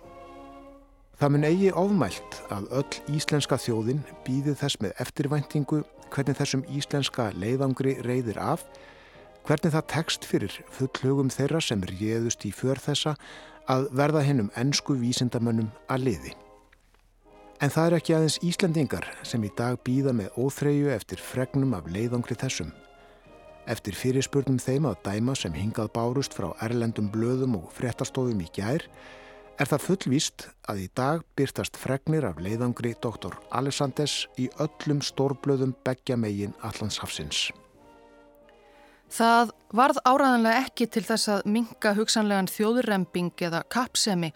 Það 1.17 1.33
mun 1.33 1.49
eigi 1.49 1.73
ofmælt 1.73 2.39
að 2.53 2.69
öll 2.77 3.17
íslenska 3.17 3.57
þjóðin 3.57 4.05
býði 4.29 4.53
þess 4.61 4.77
með 4.85 4.93
eftirvæntingu 5.01 5.81
hvernig 6.13 6.37
þessum 6.37 6.65
íslenska 6.69 7.31
leiðangri 7.33 7.97
reyðir 8.05 8.37
af, 8.37 8.61
hvernig 9.49 9.73
það 9.73 9.89
tekst 9.89 10.29
fyrir 10.29 10.61
fullhugum 10.69 11.33
þeirra 11.33 11.65
sem 11.65 11.81
réðust 11.81 12.45
í 12.45 12.53
för 12.53 12.77
þessa 12.77 13.17
að 13.67 13.87
verða 13.95 14.23
hennum 14.23 14.51
ennsku 14.59 14.95
vísindamönnum 14.99 15.69
að 15.91 16.05
liði. 16.07 16.33
En 17.57 17.73
það 17.73 17.87
er 17.87 17.95
ekki 17.97 18.13
aðeins 18.13 18.39
Íslandingar 18.45 19.07
sem 19.25 19.43
í 19.43 19.49
dag 19.57 19.79
býða 19.85 20.13
með 20.13 20.35
óþreyju 20.37 20.91
eftir 20.93 21.21
fregnum 21.23 21.73
af 21.73 21.87
leiðangri 21.89 22.37
þessum. 22.37 22.69
Eftir 23.67 23.97
fyrirspurnum 23.97 24.59
þeim 24.61 24.87
að 24.87 24.99
dæma 25.07 25.35
sem 25.35 25.55
hingað 25.57 25.89
bárust 25.95 26.37
frá 26.37 26.51
erlendum 26.63 27.09
blöðum 27.11 27.57
og 27.59 27.71
fréttastofum 27.75 28.45
í 28.45 28.47
gær 28.55 28.85
er 29.57 29.67
það 29.67 29.85
fullvíst 29.87 30.47
að 30.69 30.83
í 30.85 30.89
dag 30.95 31.25
byrtast 31.35 31.79
fregnir 31.81 32.29
af 32.29 32.39
leiðangri 32.39 32.93
Dr. 33.03 33.35
Alessanders 33.57 34.27
í 34.37 34.47
öllum 34.61 35.01
stórblöðum 35.01 35.73
begja 35.83 36.15
megin 36.15 36.55
Allandshafsins. 36.61 37.49
Það 39.07 39.51
varð 39.71 39.99
áraðanlega 40.03 40.63
ekki 40.65 40.87
til 40.91 41.03
þess 41.07 41.29
að 41.31 41.45
minga 41.47 41.93
hugsanlegan 41.95 42.49
þjóðurremping 42.51 43.31
eða 43.47 43.63
kapsemi 43.71 44.33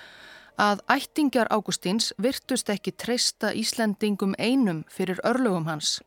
að 0.61 0.83
ættingjar 0.91 1.49
Ágústíns 1.51 2.11
virtust 2.21 2.69
ekki 2.69 2.93
treysta 2.95 3.51
Íslendingum 3.57 4.35
einum 4.39 4.83
fyrir 4.89 5.19
örlugum 5.27 5.67
hans. 5.67 5.99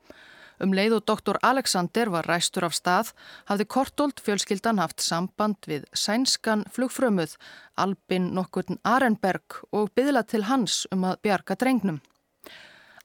Um 0.62 0.72
leið 0.72 1.00
og 1.00 1.06
doktor 1.10 1.38
Alexander 1.42 2.08
var 2.14 2.28
ræstur 2.30 2.64
af 2.64 2.76
stað 2.78 3.10
hafði 3.50 3.66
Kortold 3.74 4.22
fjölskyldan 4.22 4.78
haft 4.78 5.02
samband 5.02 5.66
við 5.66 5.84
sænskan 5.92 6.64
flugfrömuð 6.72 7.34
Albin 7.76 8.30
nokkurn 8.36 8.78
Arenberg 8.86 9.60
og 9.72 9.90
byðla 9.98 10.22
til 10.30 10.44
hans 10.48 10.84
um 10.94 11.04
að 11.04 11.20
bjarga 11.26 11.58
drengnum. 11.58 12.00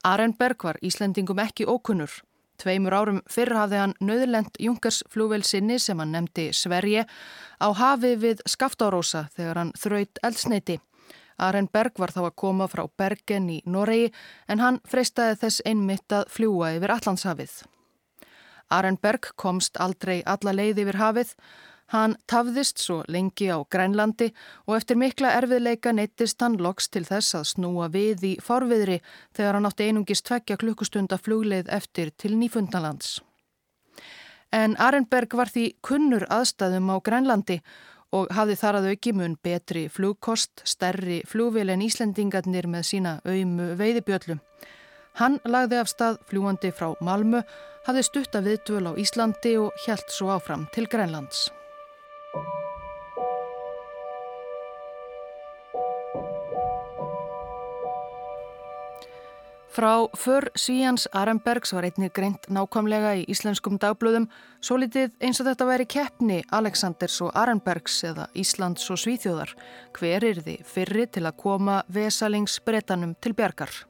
Arenberg 0.06 0.64
var 0.64 0.78
Íslendingum 0.80 1.42
ekki 1.42 1.66
ókunnur. 1.66 2.22
Tveimur 2.60 2.92
árum 2.92 3.22
fyrr 3.30 3.54
hafði 3.56 3.78
hann 3.80 3.96
nöðurlend 4.04 4.58
Junkers 4.60 5.00
flúvel 5.08 5.40
sinni 5.46 5.78
sem 5.80 5.98
hann 6.02 6.12
nefndi 6.12 6.50
Sverige 6.52 7.06
á 7.56 7.68
hafi 7.72 8.16
við 8.20 8.42
Skaftárósa 8.48 9.26
þegar 9.36 9.62
hann 9.62 9.74
þraut 9.80 10.20
eldsneiti. 10.26 10.76
Arenberg 11.40 11.96
var 11.96 12.12
þá 12.12 12.20
að 12.26 12.36
koma 12.42 12.68
frá 12.68 12.84
Bergen 13.00 13.48
í 13.48 13.62
Noregi 13.64 14.10
en 14.48 14.60
hann 14.60 14.80
freistaði 14.84 15.38
þess 15.40 15.64
einmitt 15.64 16.12
að 16.12 16.28
fljúa 16.34 16.74
yfir 16.76 16.92
Allandshafið. 16.98 17.54
Arenberg 18.70 19.32
komst 19.40 19.80
aldrei 19.80 20.20
alla 20.26 20.52
leið 20.54 20.84
yfir 20.84 21.00
hafið. 21.00 21.32
Hann 21.90 22.14
tafðist 22.30 22.78
svo 22.78 23.00
lengi 23.10 23.48
á 23.50 23.58
Grænlandi 23.66 24.28
og 24.68 24.76
eftir 24.76 24.98
mikla 25.00 25.32
erfiðleika 25.40 25.90
neittist 25.92 26.38
hann 26.42 26.60
loks 26.62 26.86
til 26.88 27.02
þess 27.08 27.34
að 27.34 27.48
snúa 27.50 27.88
við 27.90 28.26
í 28.28 28.32
forviðri 28.38 29.00
þegar 29.34 29.58
hann 29.58 29.66
átti 29.66 29.88
einungist 29.88 30.28
tvekja 30.28 30.60
klukkustunda 30.60 31.18
flugleið 31.18 31.72
eftir 31.80 32.14
til 32.14 32.36
Nýfundalands. 32.38 33.18
En 34.54 34.76
Arenberg 34.78 35.34
var 35.34 35.50
því 35.50 35.66
kunnur 35.82 36.26
aðstæðum 36.30 36.94
á 36.94 36.96
Grænlandi 37.02 37.60
og 38.14 38.30
hafði 38.34 38.58
þar 38.62 38.80
að 38.80 38.90
auki 38.94 39.12
mun 39.14 39.36
betri 39.42 39.84
flugkost, 39.90 40.62
stærri 40.66 41.20
flugvél 41.26 41.70
en 41.74 41.82
Íslendingarnir 41.86 42.70
með 42.70 42.86
sína 42.86 43.18
auðmu 43.26 43.74
veiðibjöllum. 43.78 44.42
Hann 45.18 45.38
lagði 45.42 45.78
af 45.82 45.90
stað 45.90 46.18
fljúandi 46.30 46.70
frá 46.74 46.92
Malmö, 47.02 47.42
hafði 47.86 48.06
stutta 48.06 48.42
viðtvöl 48.46 48.90
á 48.90 48.92
Íslandi 48.94 49.56
og 49.58 49.74
hjælt 49.86 50.14
svo 50.14 50.30
áfram 50.34 50.68
til 50.74 50.86
Grænlands. 50.90 51.50
Frá 59.70 60.08
för 60.16 60.50
Svíjans 60.54 61.08
Arenbergs 61.12 61.72
var 61.72 61.86
einnig 61.86 62.10
greint 62.12 62.48
nákvæmlega 62.50 63.12
í 63.20 63.26
íslenskum 63.30 63.78
dagblöðum 63.78 64.26
svo 64.60 64.76
litið 64.82 65.14
eins 65.22 65.38
og 65.40 65.46
þetta 65.46 65.68
væri 65.68 65.86
keppni 65.86 66.40
Aleksanders 66.58 67.20
og 67.24 67.30
Arenbergs 67.38 68.00
eða 68.10 68.26
Íslands 68.34 68.90
og 68.90 68.98
Svíþjóðar. 69.00 69.54
Hver 69.96 70.26
er 70.32 70.42
þið 70.42 70.66
fyrri 70.74 71.06
til 71.06 71.22
að 71.24 71.38
koma 71.44 71.84
vesalingsbretanum 71.88 73.14
til 73.22 73.32
bjargar? 73.38 73.89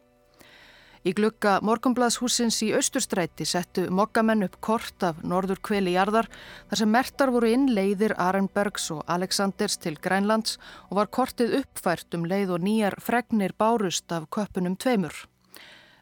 Í 1.01 1.15
glukka 1.17 1.59
Morgonbladshúsins 1.65 2.59
í 2.67 2.71
Östurstræti 2.77 3.47
settu 3.49 3.87
mokkamenn 3.89 4.45
upp 4.45 4.59
kort 4.61 5.07
af 5.07 5.23
norður 5.25 5.63
kveli 5.65 5.95
jarðar 5.95 6.29
þar 6.69 6.83
sem 6.83 6.93
mertar 6.93 7.33
voru 7.33 7.49
inn 7.49 7.71
leiðir 7.73 8.13
Arenbergs 8.21 8.91
og 8.93 9.01
Aleksanders 9.09 9.79
til 9.81 9.97
Grænlands 9.97 10.59
og 10.91 11.01
var 11.01 11.09
kortið 11.09 11.63
uppfært 11.63 12.19
um 12.19 12.29
leið 12.29 12.57
og 12.59 12.65
nýjar 12.69 13.01
fregnir 13.01 13.57
bárust 13.57 14.13
af 14.13 14.29
köpunum 14.29 14.77
tveimur 14.77 15.25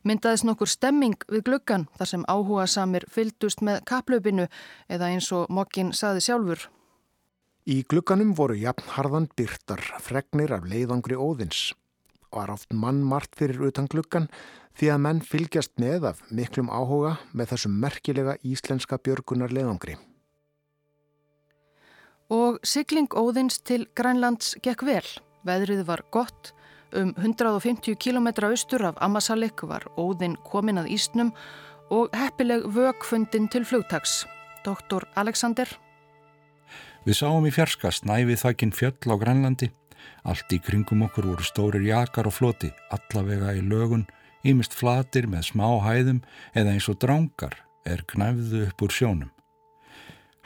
myndaðist 0.09 0.47
nokkur 0.49 0.71
stemming 0.71 1.17
við 1.31 1.45
gluggan 1.49 1.87
þar 1.99 2.11
sem 2.13 2.27
áhuga 2.31 2.67
samir 2.71 3.07
fyldust 3.13 3.63
með 3.65 3.83
kaplöpinu 3.89 4.47
eða 4.89 5.13
eins 5.13 5.31
og 5.37 5.49
mokkin 5.53 5.93
saði 5.97 6.25
sjálfur. 6.25 6.69
Í 7.69 7.83
glugganum 7.85 8.33
voru 8.37 8.57
jafnharðan 8.57 9.29
byrtar 9.37 9.83
fregnir 10.01 10.55
af 10.57 10.65
leiðangri 10.69 11.19
óðins. 11.19 11.75
Var 12.35 12.51
oft 12.53 12.73
mann 12.73 13.01
margt 13.05 13.39
fyrir 13.39 13.71
utan 13.71 13.89
gluggan 13.91 14.29
því 14.79 14.93
að 14.95 15.03
menn 15.07 15.23
fylgjast 15.25 15.75
með 15.81 16.11
af 16.13 16.21
miklum 16.31 16.69
áhuga 16.71 17.17
með 17.33 17.55
þessum 17.55 17.81
merkilega 17.83 18.37
íslenska 18.45 19.01
björgunar 19.01 19.55
leiðangri. 19.55 19.97
Og 22.29 22.61
sigling 22.63 23.09
óðins 23.17 23.63
til 23.65 23.87
Grænlands 23.97 24.55
gekk 24.63 24.85
vel. 24.85 25.07
Veðrið 25.49 25.87
var 25.89 26.05
gott 26.13 26.53
Um 26.93 27.15
150 27.17 27.97
km 28.01 28.29
austur 28.49 28.83
af 28.83 28.97
Ammasalik 29.01 29.61
var 29.63 29.85
óðinn 30.01 30.39
komin 30.49 30.81
að 30.81 30.89
Ísnum 30.97 31.35
og 31.93 32.09
heppileg 32.17 32.65
vögfundin 32.65 33.49
til 33.53 33.67
flugtags. 33.69 34.25
Doktor 34.65 35.05
Alexander. 35.15 35.69
Við 37.05 37.21
sáum 37.21 37.45
í 37.45 37.53
fjarska 37.53 37.93
snæfið 37.93 38.41
þakkinn 38.41 38.73
fjöll 38.73 39.13
á 39.13 39.17
Grænlandi. 39.21 39.69
Allt 40.29 40.53
í 40.53 40.61
kringum 40.63 41.05
okkur 41.07 41.31
voru 41.31 41.47
stórir 41.47 41.85
jakar 41.87 42.29
og 42.29 42.37
floti, 42.37 42.71
allavega 42.95 43.55
í 43.57 43.63
lögun, 43.65 44.07
ímist 44.45 44.77
flatir 44.77 45.29
með 45.31 45.51
smá 45.51 45.67
hæðum 45.85 46.23
eða 46.55 46.75
eins 46.75 46.89
og 46.91 47.01
drángar 47.03 47.57
er 47.89 48.05
knæfðu 48.11 48.67
upp 48.69 48.85
úr 48.85 48.95
sjónum. 48.95 49.31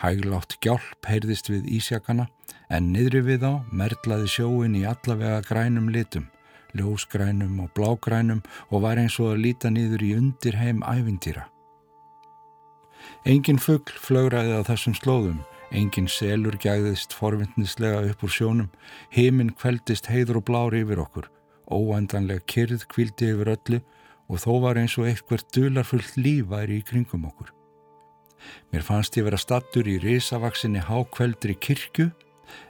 Hæglátt 0.02 0.56
gjálp 0.64 1.06
heyrðist 1.06 1.50
við 1.52 1.68
ísjakana 1.78 2.26
en 2.72 2.90
niðri 2.94 3.22
við 3.26 3.44
á 3.46 3.52
merlaði 3.70 4.30
sjóin 4.32 4.74
í 4.78 4.82
allavega 4.88 5.42
grænum 5.46 5.90
litum, 5.94 6.26
ljósgrænum 6.74 7.60
og 7.62 7.70
blágrænum 7.76 8.42
og 8.70 8.82
var 8.86 8.98
eins 8.98 9.18
og 9.20 9.34
að 9.34 9.42
líta 9.46 9.70
niður 9.70 10.02
í 10.02 10.14
undirheim 10.18 10.82
ævintýra. 10.82 11.46
Engin 13.26 13.60
fuggl 13.62 13.94
flögraði 14.02 14.58
á 14.58 14.62
þessum 14.66 14.94
slóðum, 14.98 15.42
engin 15.72 16.08
selur 16.08 16.56
gæðist 16.60 17.14
forvindnislega 17.16 18.02
upp 18.10 18.22
úr 18.26 18.32
sjónum, 18.32 18.68
heiminn 19.14 19.54
kveldist 19.56 20.10
heiður 20.12 20.42
og 20.42 20.46
blári 20.50 20.82
yfir 20.84 21.02
okkur, 21.02 21.30
óendanlega 21.72 22.44
kyrð 22.46 22.86
kvildi 22.92 23.32
yfir 23.32 23.52
öllu 23.56 23.80
og 24.28 24.42
þó 24.44 24.52
var 24.64 24.80
eins 24.80 24.98
og 25.00 25.08
eitthvað 25.08 25.48
dularfullt 25.56 26.16
líf 26.16 26.48
væri 26.52 26.80
í 26.80 26.86
kringum 26.86 27.26
okkur. 27.28 27.50
Mér 28.72 28.84
fannst 28.86 29.16
ég 29.16 29.26
vera 29.26 29.40
stattur 29.40 29.88
í 29.88 29.98
risavaksinni 30.02 30.82
hákveldri 30.86 31.56
kirkju 31.56 32.10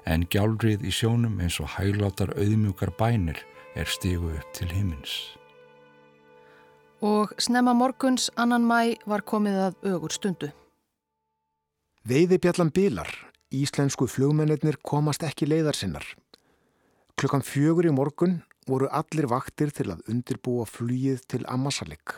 en 0.06 0.26
gjálrið 0.30 0.84
í 0.86 0.92
sjónum 0.94 1.38
eins 1.42 1.58
og 1.62 1.70
hægláttar 1.76 2.34
auðmjúkar 2.36 2.92
bænir 2.98 3.38
er 3.74 3.88
stígu 3.88 4.34
upp 4.36 4.50
til 4.56 4.72
himins. 4.74 5.14
Og 7.02 7.32
snemma 7.38 7.74
morguns 7.74 8.30
annan 8.36 8.66
mæ 8.68 8.94
var 9.06 9.24
komið 9.26 9.56
að 9.66 9.94
ögur 9.94 10.12
stundu. 10.14 10.52
Veiði 12.02 12.40
bjallan 12.42 12.72
bilar. 12.74 13.06
Íslensku 13.54 14.08
flugmennir 14.10 14.74
komast 14.82 15.22
ekki 15.22 15.46
leiðar 15.46 15.76
sinnar. 15.78 16.02
Klukkan 17.14 17.44
fjögur 17.46 17.86
í 17.86 17.92
morgun 17.94 18.40
voru 18.66 18.88
allir 18.90 19.28
vaktir 19.30 19.70
til 19.70 19.92
að 19.94 20.02
undirbúa 20.10 20.66
flugið 20.66 21.22
til 21.30 21.44
Ammasalik. 21.46 22.16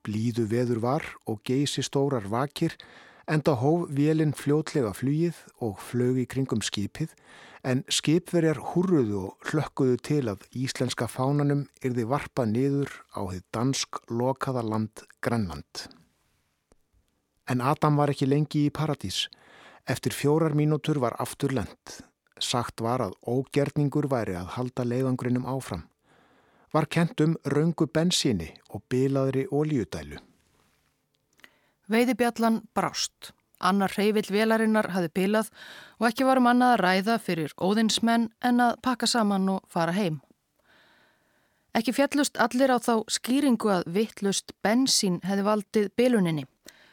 Blíðu 0.00 0.46
veður 0.48 0.80
var 0.86 1.04
og 1.28 1.44
geysi 1.44 1.84
stórar 1.84 2.30
vakir 2.32 2.78
enda 3.28 3.58
hóf 3.60 3.92
vélinn 3.92 4.32
fljótlega 4.32 4.94
flugið 4.96 5.44
og 5.60 5.76
flög 5.90 6.24
í 6.24 6.26
kringum 6.30 6.64
skipið 6.64 7.12
en 7.60 7.84
skipverjar 7.92 8.64
húruðu 8.72 9.26
og 9.26 9.52
hlökkuðu 9.52 10.00
til 10.00 10.24
að 10.32 10.48
íslenska 10.56 11.12
fánanum 11.12 11.66
yrði 11.84 12.08
varpa 12.08 12.48
niður 12.48 12.88
á 13.12 13.20
þið 13.28 13.48
dansk 13.52 14.04
lokaða 14.08 14.64
land 14.64 15.04
Grænland. 15.20 15.99
En 17.50 17.60
Adam 17.60 17.96
var 17.98 18.12
ekki 18.12 18.28
lengi 18.30 18.68
í 18.68 18.70
paradís. 18.70 19.24
Eftir 19.90 20.14
fjórar 20.14 20.54
mínútur 20.54 21.00
var 21.02 21.16
aftur 21.18 21.50
lend. 21.56 21.96
Sagt 22.38 22.80
var 22.80 23.02
að 23.02 23.16
ógerningur 23.26 24.06
væri 24.08 24.36
að 24.38 24.52
halda 24.54 24.86
leiðangrinum 24.86 25.48
áfram. 25.50 25.82
Var 26.70 26.86
kent 26.86 27.20
um 27.24 27.34
raungu 27.44 27.88
bensíni 27.90 28.52
og 28.70 28.84
bilaðri 28.88 29.48
ólíudælu. 29.50 30.20
Veiðibjallan 31.90 32.62
brást. 32.74 33.32
Annar 33.60 33.92
reyvill 33.98 34.30
velarinnar 34.30 34.92
hafi 34.94 35.10
bilað 35.12 35.50
og 35.98 36.06
ekki 36.08 36.24
varum 36.24 36.46
annað 36.48 36.76
að 36.76 36.82
ræða 36.84 37.16
fyrir 37.20 37.54
óðinsmenn 37.58 38.30
en 38.46 38.62
að 38.62 38.78
pakka 38.86 39.10
saman 39.10 39.50
og 39.56 39.66
fara 39.68 39.92
heim. 39.92 40.20
Ekki 41.74 41.92
fjallust 41.98 42.38
allir 42.38 42.70
á 42.70 42.78
þá 42.78 43.02
skýringu 43.10 43.74
að 43.74 43.90
vittlust 43.98 44.54
bensín 44.62 45.20
hefði 45.26 45.44
valdið 45.50 45.90
biluninni. 45.98 46.46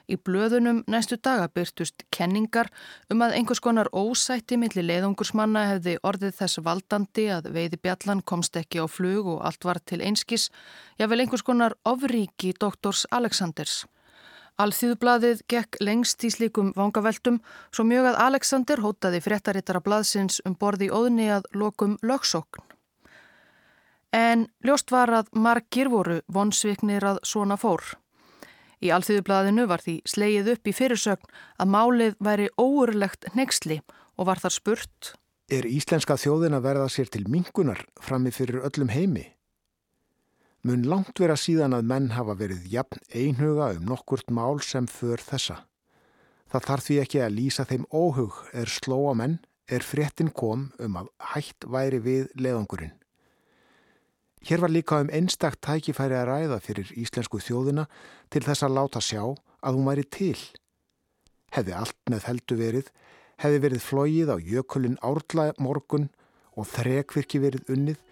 Í 0.08 0.16
blöðunum 0.16 0.86
næstu 0.88 1.18
daga 1.20 1.50
byrtust 1.52 2.06
kenningar 2.16 2.70
um 3.12 3.24
að 3.26 3.34
einhvers 3.36 3.60
konar 3.60 3.90
ósætti 3.92 4.56
millir 4.56 4.86
leiðungursmanna 4.88 5.66
hefði 5.74 5.98
orðið 6.08 6.38
þess 6.38 6.62
valdandi 6.64 7.26
að 7.36 7.50
veiði 7.58 7.82
bjallan 7.84 8.24
komst 8.24 8.56
ekki 8.56 8.80
á 8.80 8.88
flug 8.88 9.28
og 9.34 9.44
allt 9.50 9.68
var 9.68 9.82
til 9.84 10.00
einskis, 10.00 10.48
jável 10.96 11.20
einhvers 11.20 11.44
konar 11.44 11.76
ofríki 11.84 12.54
doktors 12.56 13.04
Aleksanders. 13.12 13.84
Alþýðublaðið 14.58 15.44
gekk 15.52 15.78
lengst 15.84 16.24
í 16.24 16.32
slíkum 16.34 16.72
vangaveltum 16.80 17.42
svo 17.68 17.84
mjög 17.86 18.14
að 18.14 18.22
Alexander 18.30 18.80
hótaði 18.82 19.20
fréttarittara 19.28 19.84
blaðsins 19.84 20.40
um 20.48 20.56
borði 20.56 20.88
óðni 20.88 21.28
að 21.36 21.52
lokum 21.54 22.00
lögsókn. 22.02 22.64
En 24.16 24.48
ljóst 24.64 24.90
var 24.96 25.12
að 25.12 25.30
margir 25.36 25.92
voru 25.92 26.22
vonsviknir 26.32 27.04
að 27.06 27.26
svona 27.28 27.60
fór. 27.60 27.84
Í 28.84 28.92
Alþýðublaðinu 28.94 29.66
var 29.70 29.82
því 29.82 29.96
sleið 30.06 30.52
upp 30.54 30.70
í 30.70 30.76
fyrirsögn 30.76 31.32
að 31.58 31.72
málið 31.74 32.20
væri 32.24 32.50
óurlegt 32.62 33.32
nexli 33.34 33.82
og 34.18 34.30
var 34.30 34.44
þar 34.44 34.58
spurt 34.60 35.16
Er 35.48 35.64
íslenska 35.64 36.18
þjóðin 36.20 36.58
að 36.58 36.66
verða 36.66 36.88
sér 36.92 37.08
til 37.08 37.24
mingunar 37.32 37.86
frammi 38.04 38.34
fyrir 38.36 38.66
öllum 38.68 38.90
heimi? 38.92 39.30
mun 40.68 40.84
langt 40.90 41.20
vera 41.22 41.38
síðan 41.40 41.76
að 41.78 41.88
menn 41.88 42.10
hafa 42.16 42.36
verið 42.40 42.66
jafn 42.72 43.04
einhuga 43.16 43.72
um 43.78 43.86
nokkurt 43.88 44.32
mál 44.34 44.60
sem 44.64 44.88
för 44.92 45.22
þessa. 45.24 45.62
Það 46.52 46.68
þarf 46.70 46.88
því 46.88 46.98
ekki 47.04 47.22
að 47.24 47.36
lýsa 47.38 47.66
þeim 47.68 47.86
óhug 47.92 48.40
er 48.54 48.72
slóa 48.72 49.14
menn 49.20 49.38
er 49.68 49.84
fréttin 49.84 50.32
kom 50.32 50.70
um 50.84 51.00
að 51.00 51.12
hætt 51.34 51.68
væri 51.68 52.00
við 52.04 52.28
leðangurinn. 52.40 52.96
Hér 54.46 54.62
var 54.62 54.70
líka 54.70 55.02
um 55.02 55.10
einstakt 55.10 55.62
tækifæri 55.66 56.16
að 56.16 56.28
ræða 56.30 56.60
fyrir 56.62 56.92
íslensku 56.96 57.40
þjóðina 57.42 57.88
til 58.30 58.44
þess 58.46 58.64
að 58.64 58.76
láta 58.78 59.02
sjá 59.02 59.24
að 59.26 59.78
hún 59.78 59.88
væri 59.90 60.06
til. 60.14 60.40
Hefði 61.56 61.74
allt 61.74 61.98
með 62.12 62.28
heldu 62.30 62.58
verið, 62.60 62.92
hefði 63.42 63.64
verið 63.66 63.86
flóið 63.88 64.34
á 64.34 64.38
jökulin 64.38 65.00
árla 65.02 65.52
morgun 65.58 66.10
og 66.58 66.70
þrekvirki 66.70 67.42
verið 67.42 67.72
unnið 67.74 68.04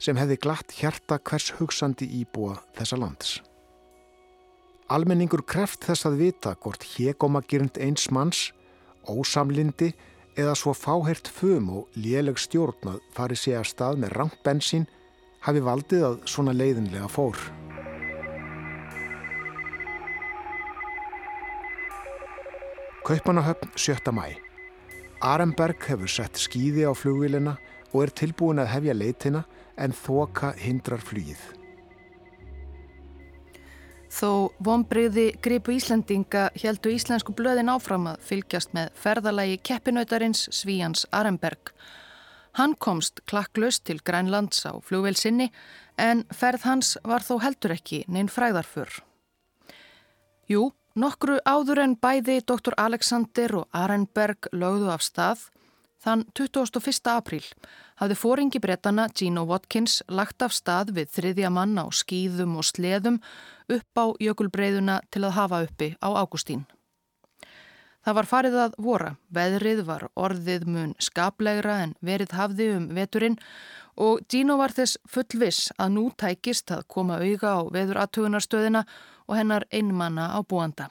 sem 0.00 0.18
hefði 0.18 0.40
glatt 0.40 0.72
hjarta 0.76 1.18
hvers 1.20 1.52
hugsandi 1.58 2.08
íbúa 2.20 2.58
þessa 2.76 2.98
lands. 3.00 3.38
Almenningur 4.92 5.44
kreft 5.48 5.86
þess 5.86 6.04
að 6.08 6.18
vita 6.20 6.52
hvort 6.60 6.84
hegómagirnd 6.94 7.78
eins 7.80 8.10
manns, 8.12 8.50
ósamlindi 9.08 9.94
eða 10.36 10.56
svo 10.58 10.74
fáhert 10.76 11.30
fum 11.30 11.70
og 11.78 11.96
léleg 11.96 12.40
stjórn 12.40 12.92
að 12.92 13.00
fari 13.16 13.38
sig 13.38 13.56
að 13.56 13.70
stað 13.70 14.02
með 14.02 14.14
rangt 14.18 14.42
bensín 14.44 14.84
hafi 15.44 15.62
valdið 15.64 16.06
að 16.08 16.16
svona 16.30 16.54
leiðinlega 16.56 17.08
fór. 17.12 17.38
Kaupanahöfn 23.04 23.74
7. 23.76 24.12
mæ. 24.16 24.38
Aremberg 25.24 25.84
hefur 25.88 26.08
sett 26.08 26.40
skýði 26.40 26.86
á 26.88 26.92
flugvílina 26.96 27.58
og 27.92 28.06
er 28.06 28.12
tilbúin 28.16 28.62
að 28.62 28.72
hefja 28.72 28.94
leitina 28.96 29.44
en 29.76 29.92
þoka 29.92 30.54
hindrar 30.56 31.04
flýið. 31.04 31.42
Þó 34.14 34.54
vonbreyði 34.62 35.32
gripu 35.42 35.74
Íslandinga 35.74 36.46
heldu 36.62 36.92
íslensku 36.94 37.34
blöðin 37.34 37.72
áfram 37.72 38.06
að 38.12 38.20
fylgjast 38.28 38.70
með 38.76 38.92
ferðalagi 39.00 39.58
keppinautarins 39.66 40.46
Svíjans 40.54 41.02
Arenberg. 41.10 41.72
Hann 42.54 42.76
komst 42.78 43.20
klakklaust 43.26 43.84
til 43.84 44.00
Grænlands 44.02 44.62
á 44.66 44.78
flugvelsinni 44.78 45.50
en 45.98 46.24
ferð 46.30 46.66
hans 46.68 46.96
var 47.04 47.26
þó 47.26 47.40
heldur 47.42 47.74
ekki 47.74 48.04
neinn 48.08 48.30
fræðarfur. 48.30 48.90
Jú, 50.50 50.70
nokkru 50.94 51.40
áður 51.42 51.82
en 51.82 51.96
bæði 51.96 52.40
Dr. 52.46 52.76
Alexander 52.78 53.60
og 53.62 53.68
Arenberg 53.72 54.50
lögðu 54.52 54.92
af 54.94 55.02
stað 55.02 55.48
Þann 56.04 56.26
21. 56.36 57.08
apríl 57.08 57.44
hafði 57.96 58.16
fóringi 58.20 58.60
brettana 58.60 59.06
Gino 59.16 59.46
Watkins 59.48 60.02
lagt 60.12 60.44
af 60.44 60.52
stað 60.52 60.92
við 60.98 61.14
þriðja 61.16 61.50
mann 61.54 61.78
á 61.80 61.88
skýðum 61.88 62.58
og 62.60 62.66
sleðum 62.68 63.16
upp 63.72 63.96
á 63.96 64.12
jökulbreyðuna 64.20 64.98
til 65.08 65.22
að 65.24 65.36
hafa 65.38 65.62
uppi 65.64 65.94
á 66.04 66.08
Ágústín. 66.12 66.66
Það 68.04 68.16
var 68.18 68.28
farið 68.28 68.56
að 68.60 68.74
vora, 68.84 69.12
veðrið 69.32 69.84
var 69.88 70.08
orðið 70.14 70.66
mun 70.68 70.92
skaplegra 71.00 71.78
en 71.86 71.94
verið 72.04 72.34
hafði 72.36 72.66
um 72.74 72.88
veturinn 72.92 73.38
og 73.96 74.26
Gino 74.28 74.58
var 74.60 74.74
þess 74.76 74.98
fullviss 75.08 75.70
að 75.78 75.94
nú 75.94 76.04
tækist 76.20 76.72
að 76.74 76.84
koma 76.90 77.20
auga 77.22 77.54
á 77.56 77.60
veðuratögunarstöðina 77.72 78.84
og 79.24 79.38
hennar 79.38 79.64
einmanna 79.72 80.34
á 80.36 80.38
búanda. 80.44 80.90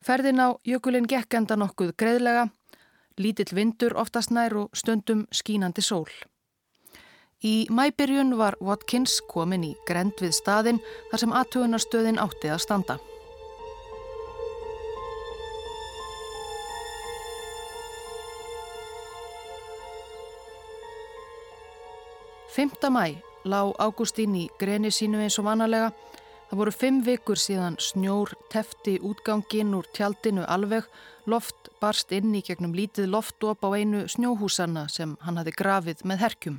Ferðin 0.00 0.40
á 0.40 0.56
jökulinn 0.64 1.10
gekk 1.10 1.36
enda 1.36 1.58
nokkuð 1.60 1.92
greiðlega 2.00 2.48
lítill 3.20 3.52
vindur 3.52 3.98
oftast 4.00 4.32
nær 4.32 4.56
og 4.56 4.76
stundum 4.76 5.26
skínandi 5.28 5.84
sól. 5.84 6.08
Í 7.44 7.68
mæbyrjun 7.72 8.36
var 8.40 8.56
Watkins 8.60 9.20
komin 9.28 9.64
í 9.64 9.74
grend 9.88 10.16
við 10.20 10.36
staðin 10.36 10.80
þar 11.12 11.24
sem 11.24 11.38
aðtögunarstöðin 11.42 12.20
átti 12.20 12.52
að 12.52 12.64
standa. 12.64 13.00
Fymta 22.50 22.90
mæ 22.90 23.22
lág 23.44 23.74
Ágústín 23.78 24.34
í 24.34 24.48
greni 24.58 24.90
sínu 24.90 25.22
eins 25.22 25.38
og 25.38 25.46
vanalega 25.46 25.92
Það 26.50 26.58
voru 26.58 26.70
fimm 26.74 26.96
vikur 27.06 27.38
síðan 27.38 27.76
snjór 27.78 28.32
tefti 28.50 28.96
útganginn 29.06 29.70
úr 29.78 29.86
tjaldinu 29.94 30.42
alveg, 30.50 30.88
loft 31.30 31.68
barst 31.78 32.10
inn 32.10 32.34
í 32.34 32.40
gegnum 32.42 32.72
lítið 32.74 33.06
loftop 33.12 33.62
á 33.62 33.70
einu 33.78 34.00
snjóhúsanna 34.10 34.88
sem 34.90 35.12
hann 35.22 35.38
hafi 35.38 35.54
grafið 35.54 36.02
með 36.02 36.24
herkjum. 36.24 36.58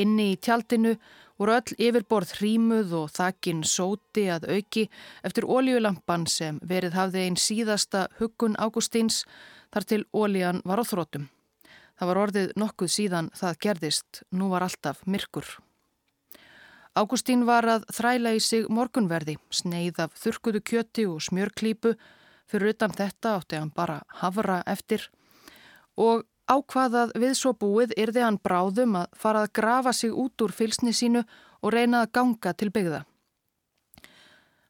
Inni 0.00 0.30
í 0.32 0.40
tjaldinu 0.40 0.94
voru 1.36 1.58
öll 1.58 1.76
yfirborð 1.76 2.32
hrímuð 2.38 2.96
og 3.02 3.12
þakkinn 3.12 3.60
sóti 3.60 4.24
að 4.32 4.48
auki 4.56 4.88
eftir 5.20 5.44
ólíulampan 5.44 6.24
sem 6.24 6.56
verið 6.64 6.96
hafði 6.96 7.26
einn 7.26 7.36
síðasta 7.36 8.08
huggun 8.16 8.56
Ágústíns 8.56 9.26
þar 9.68 9.90
til 9.92 10.04
ólían 10.16 10.64
var 10.64 10.80
á 10.80 10.84
þrótum. 10.88 11.28
Það 11.96 12.10
var 12.10 12.20
orðið 12.24 12.50
nokkuð 12.60 12.92
síðan 12.92 13.30
það 13.36 13.60
gerðist, 13.64 14.22
nú 14.30 14.50
var 14.52 14.66
alltaf 14.66 15.00
myrkur. 15.08 15.48
Ágústín 16.96 17.44
var 17.44 17.66
að 17.68 17.84
þræla 17.92 18.34
í 18.36 18.40
sig 18.40 18.68
morgunverði, 18.72 19.36
sneið 19.52 20.00
af 20.06 20.14
þurkuðu 20.16 20.62
kjöti 20.64 21.04
og 21.08 21.20
smjörklípu, 21.24 21.96
fyrir 22.48 22.72
utan 22.72 22.94
þetta 22.94 23.34
átti 23.36 23.58
hann 23.60 23.72
bara 23.74 24.00
havra 24.22 24.62
eftir 24.70 25.08
og 25.96 26.24
ákvaðað 26.46 27.12
við 27.18 27.34
svo 27.34 27.52
búið 27.58 27.94
yrði 27.98 28.22
hann 28.22 28.38
bráðum 28.38 28.96
að 29.00 29.18
fara 29.18 29.42
að 29.44 29.52
grafa 29.58 29.92
sig 29.96 30.14
út 30.14 30.44
úr 30.44 30.54
fylsni 30.54 30.94
sínu 30.94 31.24
og 31.62 31.72
reyna 31.74 32.04
að 32.04 32.12
ganga 32.18 32.52
til 32.54 32.70
byggða. 32.70 33.02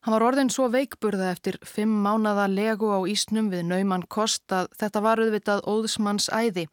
Hann 0.06 0.14
var 0.14 0.22
orðin 0.22 0.52
svo 0.54 0.68
veikburða 0.70 1.32
eftir 1.34 1.58
fimm 1.66 1.92
mánada 2.04 2.46
legu 2.46 2.92
á 2.94 3.02
ísnum 3.10 3.50
við 3.50 3.66
nauman 3.66 4.06
kost 4.06 4.52
að 4.54 4.70
þetta 4.78 5.02
var 5.02 5.20
auðvitað 5.20 5.64
óðsmanns 5.66 6.30
æði 6.30 6.68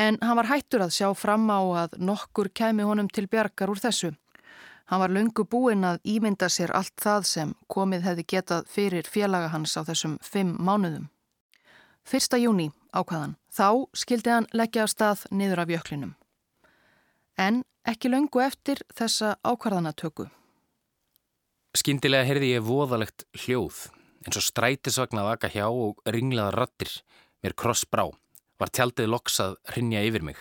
en 0.00 0.16
hann 0.24 0.38
var 0.38 0.48
hættur 0.48 0.84
að 0.86 0.94
sjá 0.96 1.08
fram 1.18 1.46
á 1.52 1.60
að 1.84 2.00
nokkur 2.00 2.48
kemi 2.54 2.86
honum 2.88 3.08
til 3.12 3.26
bjargar 3.28 3.72
úr 3.72 3.80
þessu. 3.82 4.14
Hann 4.90 5.02
var 5.02 5.12
lungu 5.14 5.44
búinn 5.46 5.84
að 5.86 6.00
ímynda 6.08 6.48
sér 6.50 6.72
allt 6.74 6.96
það 6.98 7.26
sem 7.28 7.50
komið 7.70 8.06
hefði 8.08 8.24
getað 8.32 8.70
fyrir 8.74 9.06
félaga 9.06 9.50
hans 9.52 9.76
á 9.78 9.86
þessum 9.86 10.16
fimm 10.24 10.56
mánuðum. 10.58 11.10
Fyrsta 12.02 12.40
júni 12.40 12.70
ákvaðan, 12.96 13.36
þá 13.52 13.86
skildi 13.94 14.32
hann 14.32 14.48
leggja 14.56 14.86
af 14.86 14.90
stað 14.94 15.26
niður 15.30 15.62
af 15.62 15.72
jöklinum. 15.74 16.16
En 17.38 17.62
ekki 17.86 18.10
lungu 18.10 18.42
eftir 18.42 18.82
þessa 18.96 19.36
ákvarðanatöku. 19.46 20.26
Skindilega 21.76 22.26
heyrði 22.26 22.54
ég 22.56 22.66
voðalegt 22.66 23.28
hljóð, 23.44 23.84
eins 24.26 24.40
og 24.40 24.48
strætisvagn 24.48 25.22
að 25.22 25.28
vaka 25.28 25.52
hjá 25.52 25.68
og 25.68 26.00
ringlaða 26.08 26.56
rattir, 26.56 26.96
mér 27.44 27.54
kross 27.54 27.86
brá, 27.86 28.08
var 28.60 28.72
tjaldið 28.76 29.08
loksað 29.10 29.56
hrinja 29.72 30.04
yfir 30.06 30.26
mig. 30.26 30.36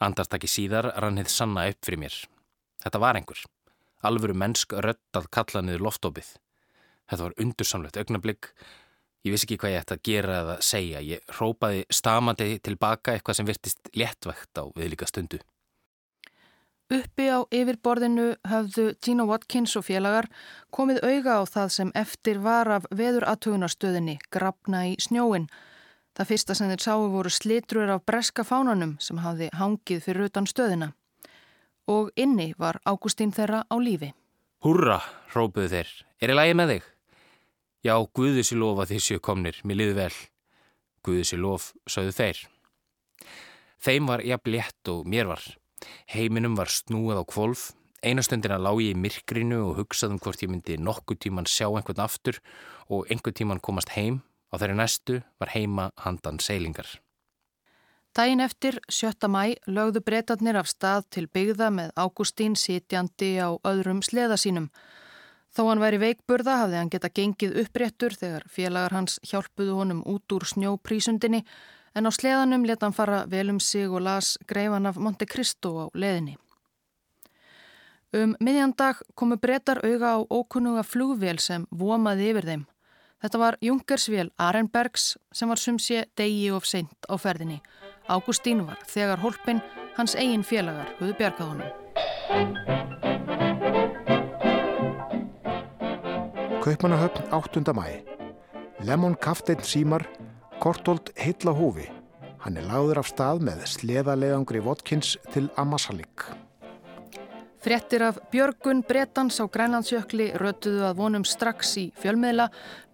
Andartaki 0.00 0.48
síðar 0.50 0.90
rann 1.00 1.20
hefði 1.20 1.32
sanna 1.32 1.68
upp 1.70 1.84
fyrir 1.84 2.02
mér. 2.02 2.16
Þetta 2.84 3.02
var 3.02 3.20
einhver 3.20 3.44
alvöru 4.06 4.36
mennsk 4.38 4.74
rödd 4.84 5.18
að 5.18 5.30
kalla 5.34 5.62
niður 5.64 5.86
loftopið. 5.88 6.28
Þetta 7.10 7.24
var 7.24 7.36
undursamlegt 7.42 7.98
augnablygg. 8.00 8.50
Ég 9.26 9.34
vissi 9.34 9.46
ekki 9.48 9.58
hvað 9.62 9.74
ég 9.74 9.82
ætti 9.82 9.96
að 9.96 10.06
gera 10.06 10.38
eða 10.42 10.56
segja. 10.62 11.02
Ég 11.02 11.36
rópaði 11.40 11.84
stamandi 11.90 12.48
tilbaka 12.62 13.14
eitthvað 13.16 13.40
sem 13.40 13.48
virtist 13.48 13.90
léttvægt 13.94 14.60
á 14.62 14.64
viðlíka 14.76 15.08
stundu. 15.10 15.40
Uppi 16.86 17.26
á 17.26 17.42
yfirborðinu 17.50 18.36
höfðu 18.46 18.92
Gino 19.02 19.24
Watkins 19.26 19.74
og 19.74 19.88
félagar 19.88 20.28
komið 20.70 21.00
auga 21.02 21.40
á 21.42 21.44
það 21.50 21.72
sem 21.74 21.88
eftir 21.98 22.38
var 22.44 22.70
af 22.70 22.86
veðuratögunarstöðinni, 22.94 24.20
grafna 24.30 24.84
í 24.92 24.94
snjóin. 25.02 25.48
Það 26.16 26.28
fyrsta 26.30 26.54
sem 26.56 26.70
þeir 26.72 26.80
sáu 26.80 27.08
voru 27.12 27.30
slitrur 27.32 27.90
af 27.92 28.04
breska 28.08 28.44
fánanum 28.48 28.94
sem 29.04 29.18
hafði 29.20 29.50
hangið 29.52 29.98
fyrir 30.04 30.30
utan 30.30 30.46
stöðina 30.48 30.94
og 31.92 32.08
inni 32.16 32.54
var 32.58 32.80
Ágústín 32.88 33.34
þeirra 33.36 33.62
á 33.68 33.76
lífi. 33.78 34.14
Húrra, 34.64 34.96
rópuðu 35.34 35.68
þeir. 35.70 35.90
Er 36.18 36.32
ég 36.32 36.38
lægi 36.38 36.54
með 36.56 36.72
þig? 36.72 36.86
Já, 37.86 37.94
Guðis 38.16 38.50
í 38.50 38.56
lofa 38.58 38.86
því 38.88 39.00
séu 39.04 39.20
komnir, 39.22 39.60
mér 39.62 39.78
liði 39.78 39.96
vel. 40.00 40.14
Guðis 41.06 41.34
í 41.36 41.38
lof, 41.38 41.68
sögðu 41.86 42.14
þeir. 42.16 42.40
Þeim 43.84 44.08
var 44.08 44.24
jafn 44.26 44.52
létt 44.56 44.90
og 44.90 45.04
mér 45.06 45.28
var. 45.30 45.44
Heiminum 46.10 46.56
var 46.58 46.72
snúið 46.72 47.20
á 47.20 47.24
kvolf. 47.28 47.68
Einastundina 48.02 48.56
lág 48.58 48.80
ég 48.82 48.96
í 48.96 48.98
myrkrinu 48.98 49.60
og 49.68 49.82
hugsaðum 49.82 50.18
hvort 50.24 50.42
ég 50.42 50.50
myndi 50.50 50.80
nokkuð 50.80 51.20
tíman 51.26 51.46
sjá 51.46 51.68
einhvern 51.68 52.02
aftur 52.02 52.40
og 52.88 53.06
einhvern 53.12 53.36
tíman 53.36 53.62
komast 53.62 53.92
heim. 53.94 54.22
Á 54.52 54.54
þeirri 54.60 54.76
næstu 54.78 55.20
var 55.40 55.52
heima 55.54 55.90
handan 56.04 56.38
seilingar. 56.40 56.86
Dæin 58.16 58.40
eftir, 58.40 58.78
7. 58.88 59.28
mæ, 59.28 59.58
lögðu 59.68 60.00
breytatnir 60.00 60.56
af 60.56 60.70
stað 60.70 61.04
til 61.12 61.26
byggða 61.28 61.68
með 61.68 61.90
Ágústín 62.00 62.54
sitjandi 62.56 63.36
á 63.36 63.52
öðrum 63.60 64.00
sleða 64.00 64.38
sínum. 64.40 64.70
Þó 65.52 65.66
hann 65.68 65.82
væri 65.82 65.98
veikburða 66.00 66.54
hafði 66.62 66.78
hann 66.80 66.92
geta 66.92 67.10
gengið 67.12 67.58
uppréttur 67.62 68.16
þegar 68.16 68.46
félagar 68.48 68.96
hans 68.96 69.18
hjálpuðu 69.24 69.76
honum 69.76 70.00
út 70.08 70.32
úr 70.32 70.44
snjóprísundinni 70.48 71.42
en 71.96 72.08
á 72.08 72.10
sleðanum 72.12 72.64
leta 72.68 72.86
hann 72.86 72.96
fara 72.96 73.22
vel 73.28 73.50
um 73.52 73.60
sig 73.60 73.88
og 73.88 74.00
las 74.04 74.38
greifan 74.48 74.88
af 74.88 74.96
Monte 74.96 75.26
Cristo 75.26 75.72
á 75.76 75.84
leðinni. 75.92 76.36
Um 78.16 78.32
miðjandag 78.40 79.02
komu 79.14 79.36
breytar 79.36 79.80
auga 79.84 80.16
á 80.16 80.18
ókunnuga 80.24 80.84
flugvél 80.84 81.40
sem 81.40 81.66
vomaði 81.70 82.30
yfir 82.32 82.48
þeim. 82.48 82.64
Þetta 83.16 83.38
var 83.40 83.56
Junkersvél 83.64 84.28
Arenbergs 84.36 85.14
sem 85.32 85.48
var 85.48 85.60
sumsið 85.60 86.04
degi 86.20 86.50
of 86.52 86.66
seint 86.68 87.08
á 87.08 87.16
ferðinni. 87.16 87.62
Ágústín 88.12 88.60
var 88.68 88.82
þegar 88.86 89.22
hólpin 89.24 89.62
hans 89.96 90.14
eigin 90.20 90.44
félagar 90.44 90.92
höfðu 90.98 91.16
bjargað 91.16 91.48
honum. 91.54 91.72
Kaupmannahöfn 96.60 97.32
8. 97.32 97.72
mæ. 97.72 97.86
Lemon 98.84 99.16
Kafteinn 99.16 99.64
Símar, 99.64 100.04
Kortold 100.60 101.14
heitla 101.16 101.56
hófi. 101.56 101.88
Hann 102.44 102.60
er 102.60 102.68
lagður 102.68 103.00
af 103.00 103.08
stað 103.08 103.40
með 103.48 103.64
sleðalegangri 103.70 104.60
Votkins 104.60 105.16
til 105.32 105.48
Amasalik. 105.56 106.45
Frettir 107.66 108.02
af 108.06 108.18
Björgun 108.30 108.84
Bretans 108.86 109.40
á 109.42 109.44
Grænlandsjökli 109.50 110.28
rötuðu 110.38 110.84
að 110.86 110.98
vonum 111.00 111.24
strax 111.26 111.72
í 111.80 111.82
fjölmiðla, 111.98 112.44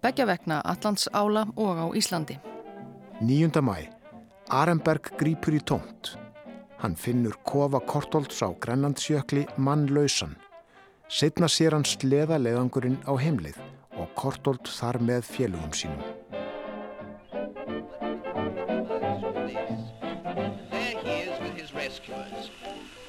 begja 0.01 0.25
vegna 0.25 0.63
Allands 0.65 1.05
ála 1.13 1.43
og 1.53 1.77
á 1.77 1.85
Íslandi. 1.93 2.39
9. 3.21 3.61
mæ. 3.61 3.85
Arenberg 4.49 5.11
grýpur 5.19 5.53
í 5.53 5.61
tómt. 5.61 6.15
Hann 6.81 6.97
finnur 6.97 7.37
kofa 7.45 7.83
Kortolds 7.85 8.41
á 8.41 8.49
Grænlandsjökli 8.49 9.45
mannlausan. 9.61 10.33
Setna 11.05 11.45
sér 11.45 11.77
hann 11.77 11.85
sleða 11.85 12.41
leðangurinn 12.41 12.97
á 13.05 13.13
heimlið 13.13 13.61
og 13.93 14.09
Kortold 14.17 14.65
þar 14.73 14.97
með 14.97 15.21
félugum 15.29 15.77
sínum. 15.77 16.01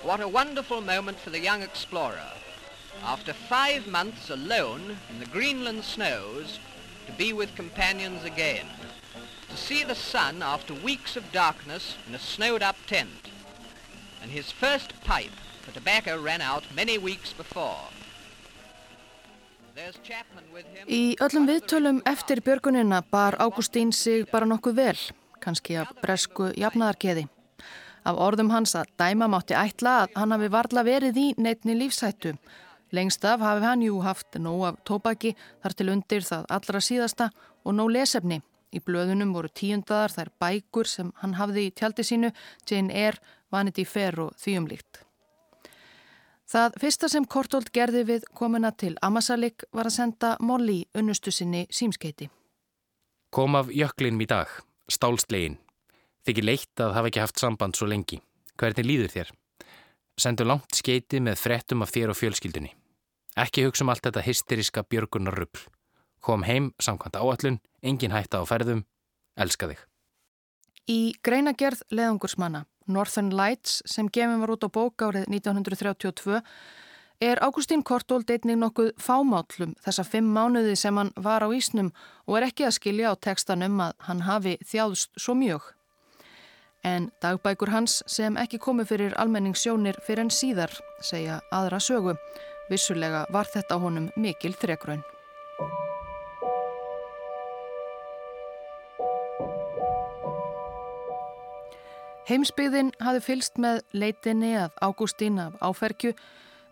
What 0.04 0.20
a 0.20 0.28
wonderful 0.28 0.80
moment 0.80 1.18
for 1.18 1.30
the 1.30 1.40
young 1.40 1.62
explorer. 1.62 2.30
after 3.02 3.32
five 3.32 3.86
months 3.86 4.30
alone 4.30 4.96
in 5.10 5.18
the 5.18 5.26
Greenland 5.26 5.84
snows, 5.84 6.58
to 7.06 7.12
be 7.12 7.32
with 7.32 7.54
companions 7.54 8.24
again, 8.24 8.66
to 9.50 9.56
see 9.56 9.84
the 9.84 9.94
sun 9.94 10.42
after 10.42 10.74
weeks 10.74 11.16
of 11.16 11.32
darkness 11.32 11.96
in 12.08 12.14
a 12.14 12.18
snowed-up 12.18 12.76
tent, 12.86 13.30
and 14.22 14.30
his 14.30 14.50
first 14.50 14.92
pipe, 15.04 15.36
for 15.62 15.72
tobacco 15.72 16.20
ran 16.20 16.40
out 16.40 16.64
many 16.74 16.98
weeks 16.98 17.32
before. 17.32 17.90
Í 20.86 21.16
öllum 21.18 21.48
viðtölum 21.50 21.96
eftir 22.06 22.38
björgunina 22.46 23.00
bar 23.10 23.34
Ágústín 23.42 23.90
sig 23.92 24.28
bara 24.30 24.46
nokkuð 24.46 24.76
vel, 24.78 25.00
kannski 25.42 25.74
af 25.82 25.90
bresku 25.98 26.52
jafnaðargeði. 26.54 27.26
Af 28.04 28.18
orðum 28.20 28.50
hans 28.52 28.74
að 28.76 28.90
dæma 29.00 29.28
mátti 29.32 29.56
ætla 29.56 30.02
að 30.04 30.16
hann 30.20 30.34
hafi 30.36 30.50
varla 30.52 30.84
verið 30.84 31.20
í 31.20 31.26
neitni 31.40 31.76
lífsættu. 31.78 32.34
Lengst 32.92 33.24
af 33.24 33.40
hafi 33.40 33.64
hann 33.64 33.82
jú 33.82 34.00
haft 34.04 34.36
nóg 34.36 34.66
af 34.68 34.82
tópaki 34.84 35.32
þar 35.62 35.76
til 35.78 35.88
undir 35.94 36.26
það 36.26 36.44
allra 36.56 36.82
síðasta 36.84 37.30
og 37.64 37.78
nóg 37.78 37.94
lesefni. 37.96 38.42
Í 38.74 38.82
blöðunum 38.82 39.32
voru 39.32 39.48
tíundadar 39.48 40.12
þær 40.12 40.30
bækur 40.42 40.90
sem 40.90 41.12
hann 41.22 41.38
hafði 41.38 41.68
í 41.68 41.72
tjaldi 41.72 42.04
sínu, 42.04 42.30
Jane 42.68 42.92
Eyre, 42.92 43.22
Vanity 43.50 43.84
Fair 43.86 44.20
og 44.20 44.34
þvíumlíkt. 44.42 45.04
Það 46.50 46.78
fyrsta 46.82 47.08
sem 47.08 47.24
Kortold 47.24 47.70
gerði 47.72 48.04
við 48.04 48.26
komuna 48.36 48.70
til 48.76 48.92
Amasalik 49.02 49.64
var 49.72 49.88
að 49.88 49.96
senda 49.96 50.36
Molly 50.40 50.82
unnustu 50.94 51.32
sinni 51.32 51.64
símskeiti. 51.70 52.28
Kom 53.32 53.56
af 53.56 53.72
jöklin 53.72 54.20
í 54.20 54.28
dag, 54.28 54.50
stálslegin. 54.92 55.63
Þykir 56.24 56.46
leitt 56.48 56.80
að 56.80 56.94
hafa 56.96 57.10
ekki 57.10 57.20
haft 57.20 57.40
samband 57.40 57.76
svo 57.76 57.88
lengi. 57.90 58.20
Hvernig 58.60 58.86
líður 58.86 59.12
þér? 59.12 59.32
Sendu 60.16 60.46
langt 60.46 60.78
skeiti 60.78 61.20
með 61.20 61.40
frettum 61.42 61.82
af 61.84 61.92
þér 61.92 62.14
og 62.14 62.18
fjölskyldunni. 62.20 62.70
Ekki 63.36 63.64
hugsa 63.66 63.84
um 63.84 63.90
allt 63.90 64.04
þetta 64.06 64.22
hysteriska 64.24 64.84
björgunar 64.86 65.34
rupl. 65.36 65.66
Kom 66.24 66.46
heim, 66.46 66.70
samkvæmt 66.80 67.18
áallun, 67.18 67.58
engin 67.82 68.14
hætta 68.14 68.40
á 68.40 68.44
ferðum, 68.48 68.86
elska 69.36 69.68
þig. 69.68 69.82
Í 70.88 71.00
greinagerð 71.24 71.82
leðungursmanna 71.92 72.64
Northern 72.86 73.30
Lights 73.32 73.82
sem 73.88 74.08
gefum 74.12 74.40
var 74.40 74.54
út 74.54 74.64
á 74.64 74.68
bók 74.68 75.04
árið 75.04 75.28
1932 75.32 76.40
er 77.24 77.40
Ágústín 77.40 77.82
Kortold 77.82 78.28
einnig 78.30 78.58
nokkuð 78.60 78.90
fámállum 79.00 79.72
þessa 79.84 80.04
fimm 80.04 80.28
mánuði 80.34 80.74
sem 80.76 80.96
hann 80.96 81.12
var 81.16 81.44
á 81.44 81.48
Ísnum 81.48 81.92
og 82.26 82.36
er 82.38 82.48
ekki 82.50 82.66
að 82.68 82.76
skilja 82.78 83.12
á 83.12 83.14
tekstan 83.16 83.64
um 83.64 83.80
að 83.80 83.94
hann 84.08 84.24
hafi 84.28 84.58
þjáðst 84.60 85.16
svo 85.16 85.36
mjög. 85.38 85.72
En 86.84 87.08
dagbækur 87.24 87.72
hans 87.72 88.02
sem 88.06 88.36
ekki 88.36 88.60
komi 88.60 88.84
fyrir 88.84 89.16
almenningssjónir 89.20 89.96
fyrir 90.04 90.26
en 90.26 90.32
síðar 90.32 90.74
segja 91.00 91.40
aðra 91.52 91.80
sögu. 91.80 92.18
Vissulega 92.68 93.24
var 93.32 93.48
þetta 93.48 93.80
honum 93.80 94.10
mikil 94.20 94.52
þrekraun. 94.52 95.04
Heimsbyðin 102.24 102.94
hafi 103.04 103.20
fylst 103.20 103.58
með 103.60 103.82
leitinni 103.92 104.54
að 104.56 104.72
Ágústín 104.80 105.40
af 105.42 105.58
áferkju 105.60 106.14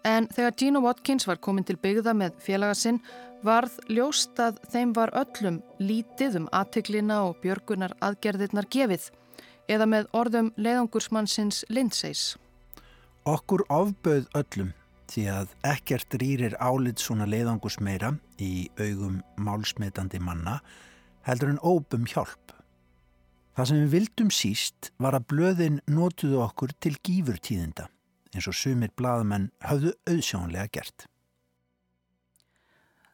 en 0.09 0.29
þegar 0.33 0.55
Gino 0.57 0.81
Watkins 0.81 1.29
var 1.29 1.41
komin 1.45 1.67
til 1.69 1.77
byggða 1.77 2.15
með 2.17 2.39
félagasinn 2.41 3.03
varð 3.45 3.75
ljóst 3.93 4.41
að 4.41 4.63
þeim 4.73 4.95
var 4.97 5.13
öllum 5.19 5.61
lítið 5.83 6.41
um 6.41 6.49
aðteklina 6.57 7.21
og 7.27 7.37
björgunar 7.45 7.93
aðgerðirnar 8.01 8.69
gefið 8.73 9.11
eða 9.71 9.89
með 9.89 10.09
orðum 10.17 10.53
leiðangursmannsins 10.57 11.63
Lindseis. 11.69 12.37
Okkur 13.29 13.65
ofböð 13.71 14.27
öllum 14.39 14.73
því 15.13 15.27
að 15.31 15.53
ekkert 15.69 16.17
rýrir 16.23 16.57
álit 16.59 17.03
svona 17.03 17.29
leiðangurs 17.29 17.79
meira 17.81 18.15
í 18.41 18.69
augum 18.81 19.21
málsmetandi 19.37 20.21
manna 20.23 20.61
heldur 21.27 21.53
en 21.53 21.63
óbum 21.63 22.07
hjálp. 22.09 22.55
Það 23.53 23.69
sem 23.69 23.81
við 23.83 23.95
vildum 23.97 24.31
síst 24.33 24.93
var 25.03 25.19
að 25.19 25.29
blöðin 25.29 25.81
nótuðu 25.87 26.41
okkur 26.47 26.73
til 26.81 26.95
gífurtíðinda 27.05 27.91
eins 28.33 28.49
og 28.49 28.57
sumir 28.57 28.93
blaðamenn 28.97 29.51
hafðu 29.61 29.93
auðsjónlega 30.09 30.71
gert. 30.73 31.07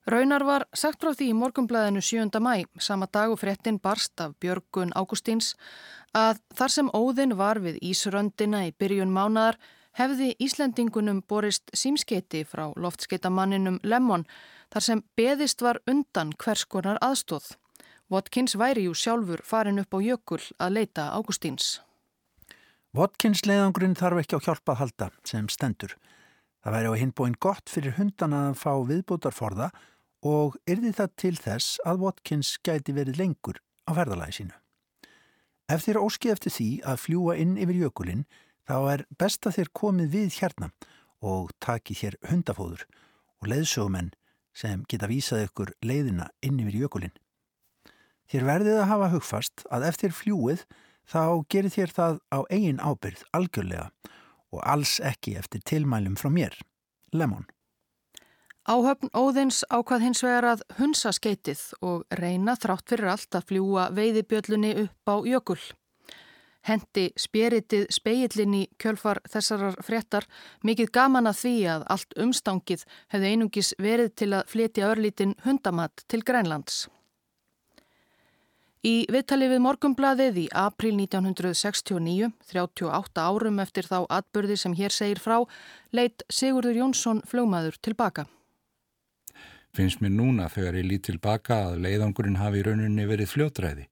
Raunar 0.08 0.40
var 0.40 0.62
sagt 0.72 1.02
frá 1.04 1.10
því 1.12 1.26
í 1.28 1.36
morgumblæðinu 1.36 2.00
7. 2.00 2.40
mæ, 2.40 2.62
sama 2.80 3.04
dag 3.12 3.28
og 3.28 3.42
fréttin 3.42 3.76
barst 3.76 4.16
af 4.24 4.30
Björgun 4.40 4.94
Ágústíns, 4.96 5.50
að 6.16 6.38
þar 6.56 6.72
sem 6.72 6.86
óðinn 6.96 7.34
var 7.36 7.60
við 7.60 7.76
Ísröndina 7.84 8.62
í 8.64 8.72
byrjun 8.72 9.12
mánadar 9.12 9.58
hefði 10.00 10.30
Íslendingunum 10.40 11.20
borist 11.28 11.68
símskeiti 11.76 12.40
frá 12.48 12.70
loftskeitamanninum 12.72 13.76
Lemmon 13.84 14.24
þar 14.72 14.86
sem 14.86 15.02
beðist 15.12 15.60
var 15.60 15.82
undan 15.84 16.32
hvers 16.40 16.64
konar 16.64 16.96
aðstóð. 17.04 17.58
Watkins 18.08 18.56
væri 18.56 18.86
jú 18.86 18.96
sjálfur 18.96 19.44
farin 19.44 19.82
upp 19.84 19.92
á 19.92 20.00
jökul 20.00 20.40
að 20.56 20.78
leita 20.78 21.10
Ágústíns. 21.12 21.82
Watkins 22.96 23.44
leiðangurinn 23.44 23.98
þarf 23.98 24.24
ekki 24.24 24.40
á 24.40 24.44
hjálpa 24.48 24.72
að 24.72 24.80
halda 24.86 25.12
sem 25.28 25.52
stendur. 25.52 25.98
Það 26.64 26.74
væri 26.78 26.96
á 26.96 27.00
hinbóin 27.04 27.36
gott 27.36 27.68
fyrir 27.68 28.00
hundana 28.00 28.46
að 28.48 28.58
fá 28.64 28.72
viðbútarforða 28.88 29.68
og 30.26 30.56
yrði 30.66 30.92
það 30.96 31.10
til 31.16 31.34
þess 31.38 31.78
að 31.86 32.02
Watkins 32.04 32.56
gæti 32.66 32.94
verið 32.96 33.20
lengur 33.20 33.60
á 33.86 33.90
ferðalagi 33.94 34.38
sínu. 34.38 34.56
Ef 35.68 35.84
þér 35.84 36.00
óski 36.00 36.30
eftir 36.32 36.52
því 36.54 36.68
að 36.88 37.02
fljúa 37.04 37.36
inn 37.38 37.58
yfir 37.60 37.82
jökulinn 37.84 38.24
þá 38.68 38.76
er 38.94 39.04
best 39.20 39.46
að 39.46 39.58
þér 39.58 39.70
komið 39.76 40.14
við 40.14 40.38
hérna 40.40 40.70
og 41.20 41.52
taki 41.60 41.94
þér 41.98 42.16
hundafóður 42.30 42.84
og 43.38 43.50
leiðsögumenn 43.52 44.12
sem 44.56 44.82
geta 44.90 45.10
vísað 45.10 45.46
ykkur 45.46 45.74
leiðina 45.84 46.30
inn 46.42 46.58
yfir 46.62 46.84
jökulinn. 46.84 47.14
Þér 48.28 48.48
verðið 48.48 48.78
að 48.82 48.90
hafa 48.90 49.10
hugfast 49.14 49.66
að 49.72 49.86
eftir 49.88 50.12
fljúið 50.12 50.64
þá 51.08 51.44
gerir 51.48 51.72
þér 51.72 51.94
það 51.96 52.18
á 52.28 52.38
eigin 52.52 52.82
ábyrð 52.82 53.22
algjörlega 53.36 53.86
og 54.52 54.64
alls 54.64 54.98
ekki 55.04 55.36
eftir 55.38 55.62
tilmælum 55.64 56.16
frá 56.16 56.32
mér. 56.32 56.56
Lemon. 57.12 57.46
Áhöfn 58.68 59.08
Óðins 59.16 59.62
ákvað 59.72 60.02
hins 60.04 60.20
vegar 60.20 60.44
að 60.44 60.62
hunsa 60.76 61.08
skeitið 61.16 61.60
og 61.80 62.02
reyna 62.12 62.52
þrátt 62.52 62.90
fyrir 62.92 63.08
allt 63.14 63.38
að 63.38 63.46
fljúa 63.48 63.86
veiðibjöllunni 63.96 64.72
upp 64.82 65.08
á 65.08 65.16
jökul. 65.24 65.62
Hendi 66.68 67.06
spjeritið 67.16 67.86
speilin 67.96 68.58
í 68.58 68.62
kjölfar 68.76 69.22
þessarar 69.24 69.80
fréttar 69.80 70.28
mikið 70.68 70.92
gaman 70.92 71.30
að 71.32 71.40
því 71.40 71.54
að 71.78 71.88
allt 71.96 72.14
umstangið 72.20 72.84
hefði 73.14 73.32
einungis 73.32 73.72
verið 73.80 74.14
til 74.20 74.30
að 74.36 74.52
flytja 74.52 74.92
örlítin 74.92 75.36
hundamatt 75.48 76.04
til 76.04 76.20
Grænlands. 76.20 76.84
Í 78.84 79.08
viðtali 79.08 79.48
við 79.48 79.64
Morgumblaðið 79.64 80.44
í 80.44 80.48
april 80.52 80.92
1969, 81.00 82.34
38 82.52 83.24
árum 83.32 83.64
eftir 83.64 83.88
þá 83.88 84.02
atbyrði 84.04 84.60
sem 84.60 84.76
hér 84.76 84.92
segir 84.92 85.24
frá, 85.24 85.40
leitt 85.96 86.28
Sigurður 86.28 86.84
Jónsson 86.84 87.24
fljómaður 87.24 87.80
tilbaka. 87.80 88.28
Finnst 89.76 90.00
mér 90.02 90.14
núna 90.16 90.48
þegar 90.52 90.80
ég 90.80 90.88
lít 90.88 91.06
tilbaka 91.08 91.60
að 91.68 91.82
leiðangurinn 91.84 92.40
hafi 92.40 92.62
í 92.62 92.66
rauninni 92.66 93.06
verið 93.08 93.32
fljótræði. 93.34 93.86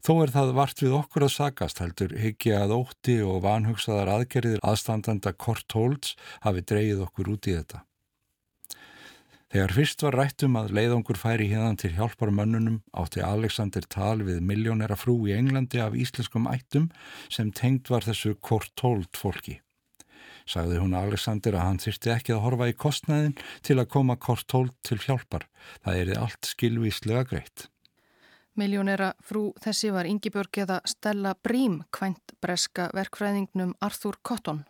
Þó 0.00 0.14
er 0.24 0.32
það 0.32 0.54
vart 0.56 0.80
við 0.80 0.96
okkur 0.96 1.26
að 1.26 1.34
sagast 1.34 1.82
heldur 1.82 2.14
hyggja 2.16 2.62
að 2.64 2.72
ótti 2.78 3.18
og 3.20 3.42
vanhugsaðar 3.44 4.14
aðgerðir 4.14 4.62
aðstandanda 4.64 5.34
Kort 5.36 5.76
Holtz 5.76 6.16
hafi 6.40 6.64
dreyið 6.64 7.04
okkur 7.04 7.34
út 7.34 7.48
í 7.50 7.56
þetta. 7.58 7.84
Þegar 9.50 9.72
fyrst 9.74 10.04
var 10.06 10.14
rættum 10.14 10.56
að 10.56 10.72
leiðangur 10.78 11.18
færi 11.18 11.48
hérna 11.50 11.74
til 11.76 11.90
hjálpar 11.96 12.30
mönnunum 12.30 12.76
átti 12.94 13.20
Alexander 13.26 13.82
tal 13.90 14.22
við 14.22 14.38
miljónera 14.46 14.96
frú 14.96 15.16
í 15.26 15.34
Englandi 15.34 15.82
af 15.82 15.96
íslenskum 15.98 16.46
ættum 16.48 16.86
sem 17.28 17.50
tengt 17.50 17.90
var 17.90 18.06
þessu 18.06 18.36
kortólt 18.38 19.18
fólki. 19.18 19.58
Sagði 20.48 20.80
hún 20.82 20.96
Alexander 20.98 21.58
að 21.58 21.66
hann 21.66 21.82
þyrsti 21.82 22.14
ekki 22.14 22.36
að 22.36 22.44
horfa 22.46 22.70
í 22.70 22.76
kostnæðin 22.76 23.36
til 23.66 23.78
að 23.78 23.90
koma 23.96 24.16
kortólt 24.16 24.76
til 24.86 25.00
hjálpar. 25.02 25.46
Það 25.84 26.00
er 26.02 26.14
allt 26.20 26.50
skilvíslega 26.54 27.26
greitt. 27.28 27.68
Miljónera 28.58 29.12
frú 29.24 29.50
þessi 29.62 29.92
var 29.94 30.08
Ingeborg 30.10 30.58
eða 30.58 30.80
Stella 30.88 31.36
Brím 31.38 31.80
kvænt 31.94 32.34
breska 32.42 32.90
verkfræðingnum 32.96 33.76
Arthur 33.80 34.18
Cotton. 34.26 34.64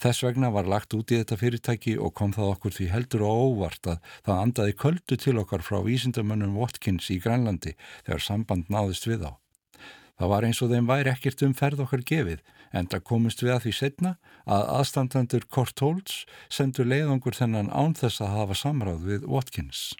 Þess 0.00 0.24
vegna 0.26 0.50
var 0.50 0.66
lagt 0.68 0.94
út 0.96 1.12
í 1.14 1.20
þetta 1.20 1.38
fyrirtæki 1.38 1.94
og 2.02 2.12
kom 2.18 2.34
það 2.34 2.50
okkur 2.56 2.74
því 2.76 2.88
heldur 2.90 3.24
og 3.26 3.42
óvart 3.48 3.90
að 3.92 4.10
það 4.26 4.42
andaði 4.42 4.76
köldu 4.82 5.18
til 5.22 5.36
okkar 5.42 5.62
frá 5.62 5.78
vísindamönnum 5.86 6.58
Watkins 6.58 7.10
í 7.14 7.20
Grænlandi 7.22 7.76
þegar 8.02 8.26
samband 8.26 8.70
náðist 8.74 9.06
við 9.08 9.28
á. 9.30 9.32
Það 10.18 10.30
var 10.30 10.46
eins 10.46 10.62
og 10.62 10.70
þeim 10.70 10.86
væri 10.90 11.10
ekkert 11.10 11.42
um 11.42 11.56
ferð 11.58 11.82
okkar 11.84 12.04
gefið 12.06 12.44
en 12.74 12.88
það 12.90 13.04
komist 13.10 13.42
við 13.42 13.54
að 13.56 13.66
því 13.66 13.74
setna 13.78 14.14
að 14.44 14.68
aðstandandur 14.78 15.48
Kort 15.50 15.82
Holtz 15.82 16.22
sendur 16.52 16.88
leiðangur 16.90 17.34
þennan 17.34 17.72
án 17.74 17.98
þess 17.98 18.22
að 18.22 18.34
hafa 18.38 18.58
samráð 18.58 19.06
við 19.08 19.28
Watkins. 19.30 19.92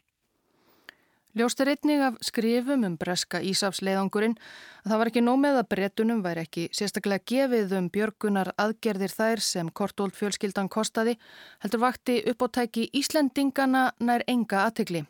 Ljóst 1.34 1.58
er 1.58 1.72
einnig 1.72 2.02
af 2.06 2.18
skrifum 2.22 2.84
um 2.86 2.92
breska 2.94 3.40
Ísafsleiðangurinn 3.42 4.36
að 4.84 4.92
það 4.92 5.00
var 5.00 5.08
ekki 5.10 5.22
nómið 5.24 5.56
að 5.58 5.70
brettunum 5.72 6.20
væri 6.22 6.44
ekki 6.46 6.66
sérstaklega 6.70 7.26
gefið 7.32 7.74
um 7.80 7.88
björgunar 7.90 8.52
aðgerðir 8.54 9.10
þær 9.10 9.42
sem 9.42 9.72
Kortóld 9.74 10.14
fjölskyldan 10.14 10.70
kostaði 10.70 11.16
heldur 11.64 11.82
vakti 11.82 12.20
uppáttæki 12.30 12.86
Íslendingana 12.94 13.88
nær 13.98 14.22
enga 14.30 14.62
aðtegli 14.68 15.02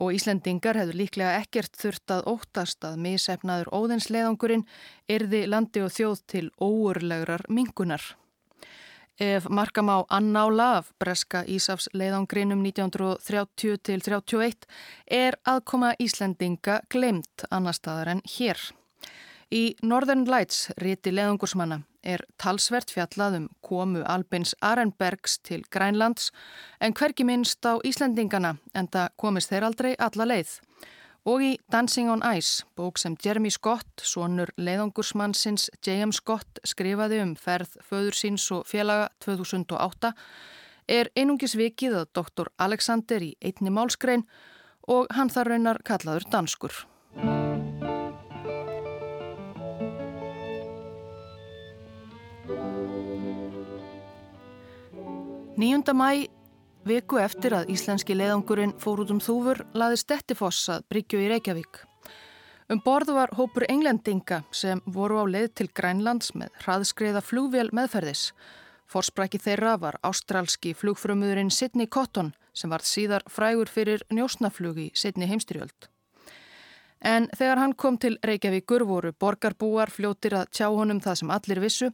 og 0.00 0.14
Íslendingar 0.16 0.78
hefur 0.80 0.96
líklega 0.96 1.36
ekkert 1.42 1.76
þurft 1.76 2.14
að 2.14 2.26
óttast 2.32 2.86
að 2.88 2.96
misefnaður 3.04 3.68
óðinsleiðangurinn 3.76 4.64
erði 5.12 5.44
landi 5.52 5.84
og 5.84 5.92
þjóð 5.92 6.22
til 6.32 6.46
óurlegrar 6.56 7.44
mingunar. 7.52 8.02
Ef 9.20 9.50
markam 9.52 9.92
á 9.92 10.00
annála 10.08 10.70
af 10.78 10.86
breska 10.96 11.42
Ísafs 11.44 11.90
leiðangrinum 11.92 12.62
1930 12.64 13.76
til 13.84 14.00
31 14.00 14.64
er 15.12 15.36
aðkoma 15.44 15.92
Íslendinga 16.00 16.80
glemt 16.88 17.44
annar 17.50 17.76
staðar 17.76 18.14
en 18.14 18.22
hér. 18.24 18.56
Í 19.52 19.76
Northern 19.82 20.24
Lights, 20.24 20.70
riti 20.80 21.12
leðungursmanna, 21.12 21.82
er 22.02 22.22
talsvert 22.40 22.90
fjallað 22.92 23.36
um 23.38 23.46
komu 23.64 24.02
Albins 24.08 24.54
Arenbergs 24.60 25.38
til 25.44 25.64
Grænlands 25.70 26.30
en 26.80 26.94
hverki 26.96 27.24
minnst 27.24 27.64
á 27.66 27.76
Íslendingana 27.84 28.56
en 28.74 28.88
það 28.88 29.14
komist 29.16 29.52
þeir 29.52 29.68
aldrei 29.68 29.94
alla 29.98 30.26
leið. 30.28 30.58
Og 31.28 31.42
í 31.44 31.50
Dancing 31.68 32.08
on 32.08 32.22
Ice, 32.36 32.64
bók 32.76 32.96
sem 32.98 33.16
Jeremy 33.24 33.50
Scott, 33.52 34.00
sonur 34.00 34.48
leiðungursmannsins 34.56 35.68
J.M. 35.84 36.14
Scott 36.16 36.62
skrifaði 36.64 37.20
um 37.20 37.34
ferð 37.36 37.76
föður 37.84 38.16
síns 38.16 38.46
og 38.56 38.64
félaga 38.70 39.10
2008, 39.20 40.14
er 40.88 41.12
einungis 41.14 41.58
vikið 41.60 42.00
að 42.00 42.08
doktor 42.16 42.50
Alexander 42.58 43.20
í 43.22 43.34
einni 43.44 43.70
málskrein 43.70 44.24
og 44.88 45.12
hann 45.14 45.30
þar 45.30 45.52
raunar 45.52 45.84
kallaður 45.84 46.26
danskur. 46.32 46.72
9. 55.60 55.92
mæ, 55.92 56.24
viku 56.88 57.18
eftir 57.20 57.52
að 57.52 57.68
íslenski 57.74 58.14
leiðangurinn 58.16 58.70
fór 58.80 59.02
út 59.02 59.10
um 59.12 59.18
þúfur, 59.20 59.58
laði 59.76 59.98
Stettifoss 60.00 60.70
að 60.72 60.86
Bryggju 60.88 61.20
í 61.20 61.26
Reykjavík. 61.28 61.82
Um 62.72 62.80
borðu 62.80 63.18
var 63.18 63.34
hópur 63.36 63.66
englendinga 63.68 64.38
sem 64.56 64.80
voru 64.86 65.20
á 65.20 65.24
leið 65.28 65.50
til 65.60 65.68
Grænlands 65.76 66.32
með 66.32 66.56
hraðskreiða 66.62 67.20
flugvél 67.20 67.66
meðferðis. 67.76 68.30
Forspræki 68.88 69.42
þeirra 69.44 69.76
var 69.84 70.00
ástrálski 70.00 70.72
flugfrömmuðurinn 70.80 71.52
Sidney 71.52 71.92
Cotton 71.92 72.32
sem 72.56 72.72
var 72.72 72.80
síðar 72.80 73.28
frægur 73.28 73.68
fyrir 73.68 74.06
njósnaflug 74.08 74.80
í 74.80 74.90
Sidney 74.96 75.28
heimstyrjöld. 75.28 75.90
En 77.04 77.28
þegar 77.36 77.60
hann 77.60 77.76
kom 77.76 78.00
til 78.00 78.16
Reykjavíkur 78.24 78.88
voru 78.88 79.12
borgarbúar 79.12 79.92
fljótir 79.92 80.40
að 80.40 80.54
tjá 80.56 80.70
honum 80.72 81.04
það 81.04 81.20
sem 81.20 81.36
allir 81.36 81.66
vissu 81.68 81.92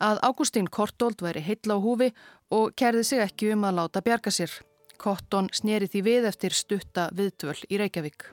að 0.00 0.20
Ágústín 0.22 0.70
Kortold 0.70 1.22
væri 1.22 1.42
heitla 1.44 1.76
á 1.76 1.80
húfi 1.80 2.12
og 2.50 2.74
kerði 2.76 3.04
sig 3.04 3.22
ekki 3.24 3.52
um 3.54 3.64
að 3.64 3.78
láta 3.80 4.02
bjarga 4.04 4.30
sér. 4.30 4.52
Kotton 4.96 5.50
sneri 5.52 5.88
því 5.92 6.02
við 6.06 6.28
eftir 6.30 6.56
stutta 6.56 7.10
viðtöl 7.16 7.58
í 7.68 7.78
Reykjavík. 7.80 8.30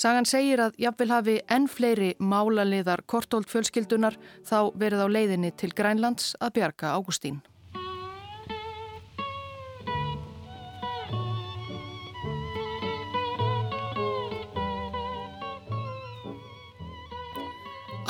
Sagan 0.00 0.24
segir 0.24 0.62
að 0.64 0.78
jafnvel 0.80 1.10
hafi 1.12 1.36
enn 1.52 1.66
fleiri 1.68 2.14
málaliðar 2.18 3.02
Kortold 3.04 3.50
fjölskyldunar 3.50 4.16
þá 4.48 4.72
verið 4.80 5.04
á 5.04 5.08
leiðinni 5.12 5.52
til 5.52 5.74
Grænlands 5.76 6.32
að 6.40 6.54
bjarga 6.60 6.94
Ágústín. 6.96 7.42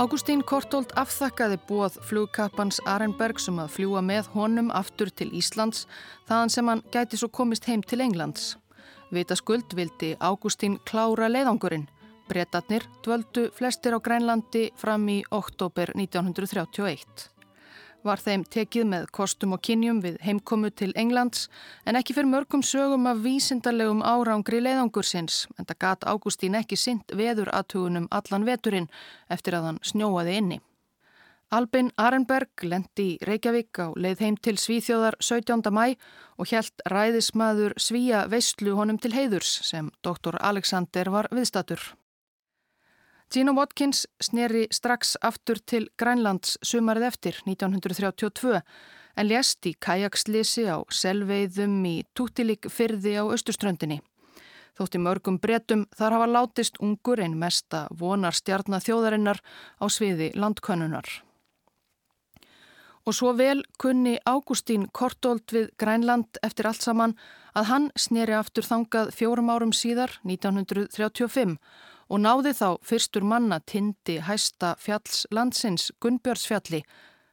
Ágústín 0.01 0.41
Kortold 0.49 0.95
afþakkaði 0.97 1.59
búað 1.69 1.99
flugkappans 2.09 2.79
Arenberg 2.89 3.37
sem 3.43 3.59
að 3.61 3.75
fljúa 3.75 4.01
með 4.01 4.31
honum 4.33 4.71
aftur 4.73 5.11
til 5.13 5.27
Íslands 5.37 5.83
þaðan 6.31 6.53
sem 6.55 6.71
hann 6.73 6.81
gæti 6.95 7.19
svo 7.21 7.29
komist 7.29 7.69
heim 7.69 7.83
til 7.85 8.01
Englands. 8.01 8.55
Vita 9.13 9.37
skuld 9.37 9.75
vildi 9.77 10.15
Ágústín 10.17 10.79
klára 10.89 11.29
leiðangurinn. 11.29 11.85
Bretatnir 12.33 12.87
dvöldu 13.05 13.51
flestir 13.53 13.93
á 13.93 14.01
Grænlandi 14.01 14.71
fram 14.81 15.05
í 15.13 15.19
oktober 15.37 15.93
1931 15.93 17.29
var 18.07 18.23
þeim 18.23 18.45
tekið 18.45 18.87
með 18.93 19.05
kostum 19.17 19.55
og 19.57 19.63
kynjum 19.67 20.01
við 20.05 20.17
heimkomu 20.25 20.71
til 20.71 20.91
Englands 20.99 21.49
en 21.85 21.99
ekki 22.01 22.17
fyrir 22.17 22.31
mörgum 22.31 22.65
sögum 22.65 23.09
af 23.11 23.21
vísindarlegum 23.25 24.03
árangri 24.07 24.63
leiðangursins 24.63 25.45
en 25.59 25.69
það 25.69 25.81
gat 25.85 26.09
Ágústín 26.09 26.57
ekki 26.59 26.79
sint 26.81 27.15
veður 27.17 27.53
aðtugunum 27.53 28.09
allan 28.11 28.49
veturinn 28.49 28.91
eftir 29.29 29.59
að 29.59 29.71
hann 29.71 29.85
snjóaði 29.93 30.41
inni. 30.41 30.61
Albin 31.51 31.89
Arenberg 31.99 32.63
lendi 32.63 33.07
í 33.13 33.15
Reykjavík 33.27 33.81
á 33.83 33.91
leið 33.99 34.21
heim 34.23 34.37
til 34.39 34.55
Svíþjóðar 34.55 35.17
17. 35.19 35.67
mæ 35.75 35.97
og 36.39 36.47
hjælt 36.47 36.85
ræðismadur 36.87 37.75
Svíja 37.75 38.29
veistlu 38.31 38.77
honum 38.79 39.01
til 39.03 39.17
heiðurs 39.17 39.57
sem 39.67 39.91
doktor 40.07 40.39
Alexander 40.39 41.11
var 41.11 41.27
viðstatur. 41.35 41.83
Gino 43.31 43.53
Watkins 43.55 44.09
sneri 44.19 44.65
strax 44.75 45.13
aftur 45.23 45.61
til 45.63 45.85
Grænlands 46.03 46.57
sumarið 46.67 47.05
eftir 47.07 47.37
1932 47.47 48.57
en 48.59 49.29
lést 49.29 49.67
í 49.71 49.77
kajakslisi 49.79 50.65
á 50.67 50.83
selveiðum 50.91 51.77
í 51.87 51.93
Túttilík 52.11 52.67
fyrði 52.67 53.13
á 53.23 53.31
Östurströndinni. 53.31 54.01
Þótti 54.75 54.99
mörgum 54.99 55.39
bretum 55.39 55.85
þar 55.95 56.17
hafa 56.17 56.27
látist 56.27 56.81
ungur 56.83 57.23
en 57.23 57.37
mesta 57.39 57.85
vonar 58.01 58.35
stjarnathjóðarinnar 58.35 59.39
á 59.79 59.87
sviði 59.87 60.33
landkönnunar. 60.35 61.07
Og 63.07 63.15
svo 63.15 63.31
vel 63.39 63.63
kunni 63.79 64.17
Ágústín 64.27 64.89
Kortold 64.91 65.55
við 65.55 65.71
Grænland 65.79 66.43
eftir 66.43 66.67
allt 66.67 66.83
saman 66.83 67.15
að 67.55 67.71
hann 67.71 67.89
sneri 67.95 68.35
aftur 68.35 68.67
þangað 68.67 69.15
fjórum 69.15 69.55
árum 69.55 69.71
síðar, 69.71 70.19
1935 70.27 71.57
og 72.11 72.19
náði 72.19 72.51
þá 72.59 72.83
fyrstur 72.83 73.23
manna 73.23 73.61
tindi 73.63 74.19
hæsta 74.27 74.75
fjalls 74.83 75.29
landsins 75.31 75.93
Gunnbjörnsfjalli, 76.03 76.83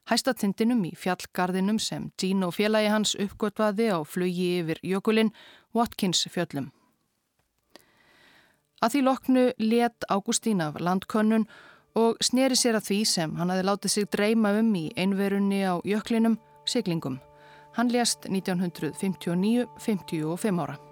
hæsta 0.07 0.33
tindinum 0.37 0.85
í 0.85 0.93
fjallgarðinum 0.95 1.79
sem 1.81 2.11
Gino 2.21 2.51
félagi 2.53 2.93
hans 2.93 3.15
uppgötvaði 3.17 3.89
á 3.89 4.05
flugi 4.05 4.61
yfir 4.61 4.77
jökulinn 4.85 5.33
Watkins 5.73 6.29
fjöllum. 6.29 6.69
Að 8.77 8.93
því 8.93 9.01
loknu 9.07 9.49
let 9.57 10.05
Ágústín 10.13 10.61
af 10.61 10.77
landkönnun 10.79 11.47
og 11.97 12.17
sneri 12.21 12.55
sér 12.55 12.75
að 12.77 12.85
því 12.91 13.05
sem 13.09 13.35
hann 13.39 13.49
hafi 13.49 13.63
látið 13.65 13.91
sig 13.93 14.05
dreyma 14.13 14.49
um 14.59 14.69
í 14.77 14.93
einverunni 14.93 15.61
á 15.65 15.81
jöklinum, 15.81 16.37
siglingum. 16.69 17.17
Hann 17.73 17.89
lést 17.93 18.19
1959-55 18.29 20.61
ára. 20.61 20.86